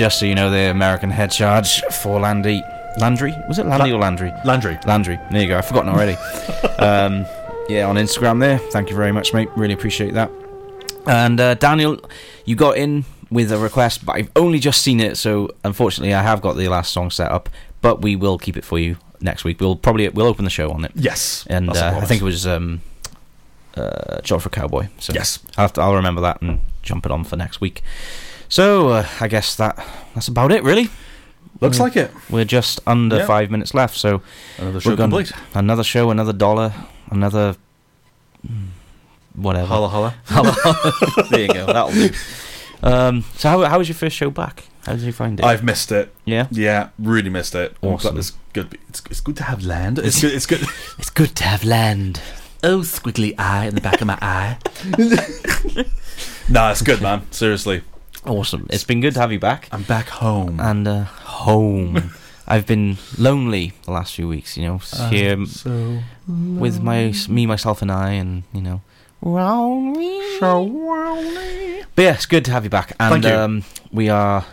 Just 0.00 0.18
so 0.18 0.24
you 0.24 0.34
know, 0.34 0.48
the 0.48 0.70
American 0.70 1.10
head 1.10 1.30
charge 1.30 1.82
for 1.92 2.18
Landy. 2.18 2.62
Landry? 2.98 3.34
Was 3.48 3.58
it 3.58 3.66
Landy 3.66 3.90
La- 3.90 3.98
or 3.98 4.00
Landry? 4.00 4.32
Landry. 4.46 4.78
Landry. 4.86 5.18
There 5.30 5.42
you 5.42 5.48
go. 5.48 5.58
I've 5.58 5.66
forgotten 5.66 5.90
already. 5.90 6.14
um, 6.78 7.26
yeah, 7.68 7.86
on 7.86 7.96
Instagram 7.96 8.40
there. 8.40 8.56
Thank 8.56 8.88
you 8.88 8.96
very 8.96 9.12
much, 9.12 9.34
mate. 9.34 9.50
Really 9.56 9.74
appreciate 9.74 10.14
that. 10.14 10.30
And 11.06 11.38
uh, 11.38 11.52
Daniel, 11.52 12.00
you 12.46 12.56
got 12.56 12.78
in 12.78 13.04
with 13.30 13.52
a 13.52 13.58
request, 13.58 14.06
but 14.06 14.16
I've 14.16 14.30
only 14.36 14.58
just 14.58 14.80
seen 14.80 15.00
it, 15.00 15.18
so 15.18 15.50
unfortunately, 15.64 16.14
I 16.14 16.22
have 16.22 16.40
got 16.40 16.54
the 16.56 16.68
last 16.68 16.92
song 16.94 17.10
set 17.10 17.30
up. 17.30 17.50
But 17.82 18.00
we 18.00 18.16
will 18.16 18.38
keep 18.38 18.56
it 18.56 18.64
for 18.64 18.78
you 18.78 18.96
next 19.20 19.44
week. 19.44 19.60
We'll 19.60 19.76
probably 19.76 20.08
we'll 20.08 20.26
open 20.26 20.44
the 20.46 20.50
show 20.50 20.70
on 20.70 20.86
it, 20.86 20.92
Yes. 20.94 21.46
and 21.50 21.68
uh, 21.68 21.98
I 22.02 22.06
think 22.06 22.22
it 22.22 22.24
was 22.24 22.46
um, 22.46 22.80
uh, 23.76 24.22
Job 24.22 24.40
for 24.40 24.48
Cowboy. 24.48 24.88
So 24.98 25.12
Yes. 25.12 25.40
I'll, 25.58 25.64
have 25.64 25.74
to, 25.74 25.82
I'll 25.82 25.94
remember 25.94 26.22
that 26.22 26.40
and 26.40 26.60
jump 26.82 27.04
it 27.04 27.12
on 27.12 27.22
for 27.22 27.36
next 27.36 27.60
week. 27.60 27.82
So 28.50 28.88
uh, 28.90 29.06
I 29.20 29.28
guess 29.28 29.54
that 29.56 29.82
that's 30.14 30.28
about 30.28 30.52
it, 30.52 30.62
really. 30.62 30.90
Looks 31.60 31.78
like 31.80 31.96
it. 31.96 32.10
We're 32.30 32.44
just 32.44 32.80
under 32.86 33.18
Yeah. 33.18 33.26
five 33.26 33.50
minutes 33.50 33.74
left, 33.74 33.96
so 33.96 34.22
Another 34.58 34.80
show 34.80 34.90
gonna- 34.96 35.02
complete. 35.16 35.32
another 35.54 35.84
show, 35.84 36.10
another 36.10 36.32
dollar, 36.32 36.72
another 37.10 37.54
mm, 38.46 38.68
whatever. 39.34 39.66
Holla 39.66 39.88
holla. 39.88 40.14
Holla! 40.26 40.54
There 41.30 41.40
you 41.40 41.48
go. 41.48 41.66
That'll 41.66 41.92
do. 41.92 42.10
Um, 42.82 43.24
so 43.36 43.48
how 43.50 43.64
how 43.64 43.78
was 43.78 43.88
your 43.88 43.94
first 43.96 44.16
show 44.16 44.30
back? 44.30 44.64
How 44.86 44.92
did 44.94 45.02
you 45.02 45.12
find 45.12 45.38
it? 45.38 45.44
I've 45.44 45.62
missed 45.62 45.92
it. 45.92 46.12
yeah, 46.24 46.46
Yeah, 46.50 46.88
really 46.98 47.28
missed 47.30 47.54
it. 47.54 47.76
Awesome. 47.82 48.16
It's 48.16 48.32
good. 48.54 48.78
It's, 48.88 49.02
it's 49.10 49.20
good 49.20 49.36
to 49.36 49.42
have 49.44 49.62
land. 49.62 49.98
It's 49.98 50.20
good. 50.22 50.32
It's 50.32 50.46
good. 50.46 50.62
it's 50.98 51.10
good 51.10 51.36
to 51.36 51.44
have 51.44 51.62
land. 51.62 52.20
oh, 52.64 52.78
squiggly 52.80 53.34
eye 53.38 53.66
in 53.66 53.74
the 53.74 53.80
back 53.82 54.00
of 54.00 54.06
my 54.06 54.18
eye. 54.22 54.56
nah, 56.48 56.70
it's 56.70 56.80
good, 56.82 57.02
man. 57.02 57.30
Seriously, 57.30 57.82
Awesome. 58.26 58.66
It's 58.70 58.84
been 58.84 59.00
good 59.00 59.14
to 59.14 59.20
have 59.20 59.32
you 59.32 59.38
back 59.40 59.68
I'm 59.72 59.82
back 59.82 60.08
home. 60.08 60.60
and 60.60 60.86
uh, 60.86 61.04
home. 61.04 62.12
I've 62.46 62.66
been 62.66 62.98
lonely 63.16 63.72
the 63.84 63.92
last 63.92 64.14
few 64.14 64.26
weeks. 64.28 64.56
You 64.56 64.64
know, 64.66 64.80
Uh, 64.92 65.08
here 65.08 65.46
so 65.46 66.00
with 66.26 66.82
my 66.82 67.14
me, 67.28 67.46
myself, 67.46 67.80
and 67.80 67.90
I, 67.92 68.10
and 68.12 68.42
you 68.52 68.60
know. 68.60 68.82
Lonely. 69.22 70.20
So 70.38 70.62
lonely. 70.62 71.84
But 71.94 72.02
yeah, 72.02 72.14
it's 72.14 72.26
good 72.26 72.44
to 72.46 72.50
have 72.50 72.64
you 72.64 72.70
back, 72.70 72.92
and 72.98 73.22
Thank 73.22 73.24
you. 73.24 73.38
Um, 73.40 73.64
we 73.92 74.08
are. 74.08 74.44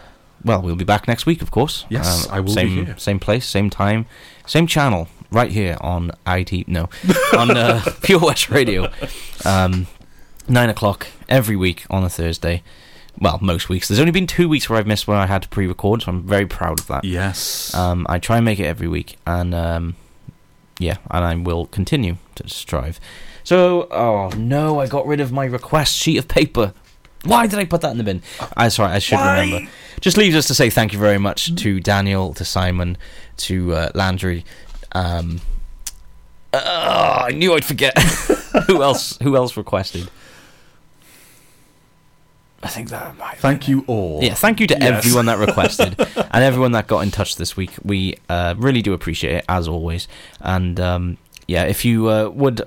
Well, 0.44 0.62
we'll 0.62 0.76
be 0.76 0.86
back 0.86 1.08
next 1.08 1.26
week, 1.26 1.42
of 1.42 1.50
course. 1.52 1.86
Yes, 1.90 2.28
Um, 2.28 2.34
I 2.36 2.40
will 2.40 2.48
be 2.48 2.62
same, 2.62 2.86
here. 2.86 2.96
Same 2.98 3.20
place, 3.20 3.46
same 3.46 3.70
time, 3.70 4.06
same 4.46 4.68
channel, 4.68 5.08
right 5.32 5.52
here 5.52 5.78
on 5.82 6.12
IT. 6.28 6.68
No, 6.68 6.90
on 7.38 7.52
uh, 7.58 7.82
Pure 8.04 8.20
West 8.20 8.50
Radio. 8.50 8.92
Um, 9.44 9.88
nine 10.48 10.70
o'clock 10.70 11.08
every 11.28 11.56
week 11.56 11.86
on 11.90 12.04
a 12.04 12.10
Thursday. 12.10 12.62
Well, 13.20 13.40
most 13.42 13.68
weeks. 13.70 13.88
There's 13.88 14.00
only 14.00 14.12
been 14.12 14.28
two 14.28 14.48
weeks 14.48 14.70
where 14.70 14.78
I've 14.78 14.88
missed 14.88 15.08
where 15.08 15.18
I 15.18 15.26
had 15.26 15.42
to 15.44 15.50
pre-record, 15.50 16.04
so 16.04 16.12
I'm 16.12 16.24
very 16.24 16.46
proud 16.46 16.80
of 16.80 16.88
that. 16.88 17.04
yes. 17.04 17.74
Um, 17.74 18.06
I 18.10 18.20
try 18.20 18.38
and 18.38 18.46
make 18.46 18.60
it 18.60 18.66
every 18.66 18.88
week, 18.88 19.18
and 19.26 19.56
um, 19.56 19.96
yeah, 20.80 20.98
and 21.10 21.26
I 21.26 21.36
will 21.36 21.66
continue 21.66 22.18
to 22.36 22.48
strive. 22.48 23.00
So, 23.44 23.88
oh 23.92 24.30
no, 24.38 24.80
I 24.80 24.88
got 24.88 25.08
rid 25.08 25.20
of 25.20 25.32
my 25.32 25.46
request 25.46 25.96
sheet 25.96 26.18
of 26.18 26.28
paper. 26.28 26.74
Why 27.24 27.48
did 27.48 27.60
I 27.60 27.66
put 27.66 27.82
that 27.82 27.92
in 27.92 27.98
the 27.98 28.04
bin? 28.04 28.22
I 28.56 28.68
sorry, 28.70 28.92
I 28.92 29.00
should 29.00 29.16
Why? 29.16 29.42
remember. 29.42 29.72
Just 30.00 30.18
leaves 30.18 30.36
us 30.36 30.48
to 30.48 30.54
say 30.54 30.70
thank 30.70 30.94
you 30.94 31.00
very 31.00 31.18
much 31.18 31.56
to 31.56 31.80
Daniel, 31.80 32.34
to 32.36 32.46
Simon, 32.46 32.98
to 33.38 33.74
uh, 33.74 33.90
Landry. 33.96 34.46
Um, 34.92 35.42
uh, 36.54 37.24
I 37.28 37.32
knew 37.32 37.54
I'd 37.56 37.66
forget. 37.66 37.98
who 38.68 38.84
else? 38.84 39.18
Who 39.24 39.36
else 39.36 39.58
requested? 39.58 40.10
I 42.64 42.70
think 42.70 42.90
that 42.90 43.16
might. 43.18 43.38
Thank 43.38 43.68
you 43.68 43.84
all. 43.88 44.20
Yeah, 44.24 44.34
thank 44.34 44.60
you 44.60 44.68
to 44.68 44.78
Yes. 44.80 45.06
everyone 45.06 45.28
that 45.28 45.38
requested 45.48 45.96
and 46.00 46.44
everyone 46.44 46.72
that 46.72 46.88
got 46.88 47.02
in 47.02 47.12
touch 47.12 47.36
this 47.36 47.56
week. 47.56 47.72
We 47.84 48.18
uh, 48.30 48.56
really 48.58 48.82
do 48.82 48.94
appreciate 48.94 49.36
it 49.36 49.46
as 49.48 49.68
always. 49.68 50.08
And 50.42 50.80
um, 50.80 51.18
yeah, 51.48 51.64
if 51.66 51.86
you 51.86 52.10
uh, 52.10 52.30
would, 52.30 52.64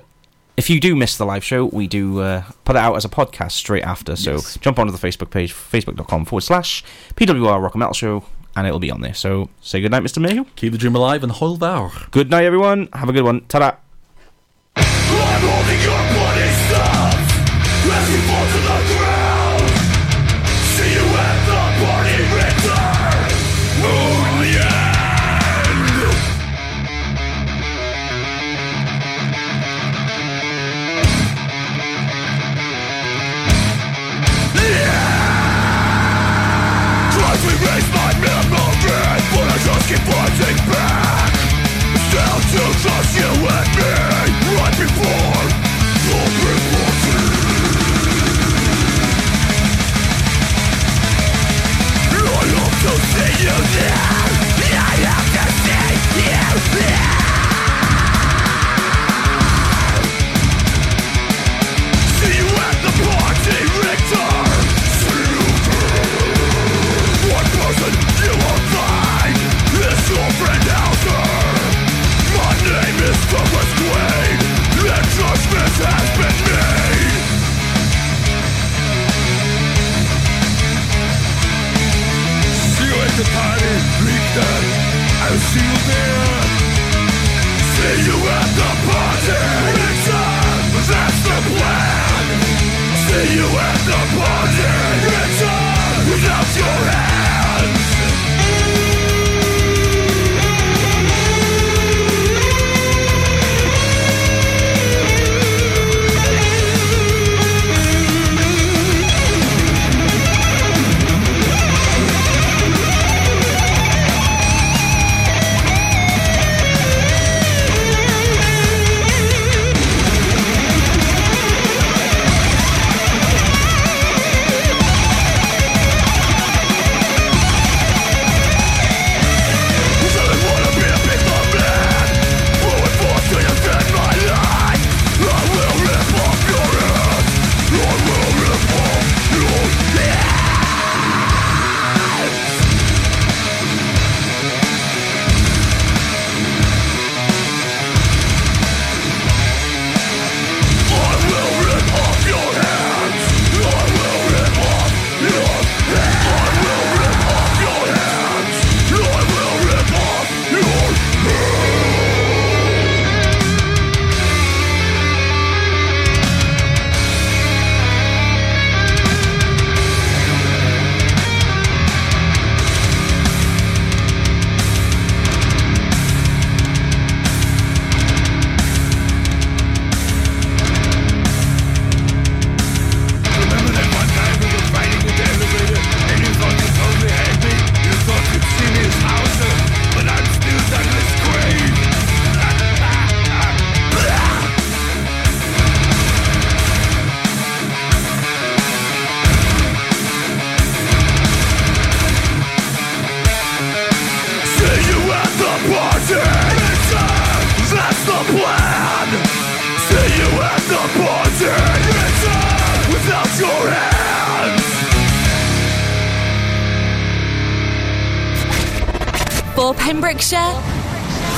if 0.55 0.69
you 0.69 0.79
do 0.79 0.95
miss 0.95 1.17
the 1.17 1.25
live 1.25 1.43
show, 1.43 1.65
we 1.65 1.87
do 1.87 2.21
uh, 2.21 2.43
put 2.63 2.75
it 2.77 2.79
out 2.79 2.95
as 2.95 3.03
a 3.03 3.09
podcast 3.09 3.51
straight 3.51 3.83
after. 3.83 4.15
So 4.15 4.33
Yes. 4.35 4.57
jump 4.61 4.79
onto 4.79 4.93
the 4.93 4.97
Facebook 5.07 5.29
page, 5.29 5.53
facebook.com 5.53 6.23
forward 6.25 6.41
slash 6.41 6.83
PWR 7.15 7.61
Rock 7.61 7.73
and 7.75 7.79
Metal 7.79 7.93
Show, 7.93 8.23
and 8.55 8.65
it'll 8.65 8.79
be 8.79 8.91
on 8.91 9.01
there. 9.01 9.13
So 9.13 9.49
say 9.61 9.81
good 9.81 9.91
night, 9.91 10.03
Mr. 10.03 10.21
Mayhew. 10.21 10.45
Keep 10.55 10.71
the 10.71 10.77
dream 10.77 10.95
alive 10.95 11.21
and 11.21 11.31
hold 11.33 11.59
thou. 11.59 11.91
Good 12.11 12.29
night, 12.29 12.45
everyone. 12.45 12.87
Have 12.93 13.09
a 13.09 13.13
good 13.13 13.23
one. 13.25 13.41
Ta 13.47 13.77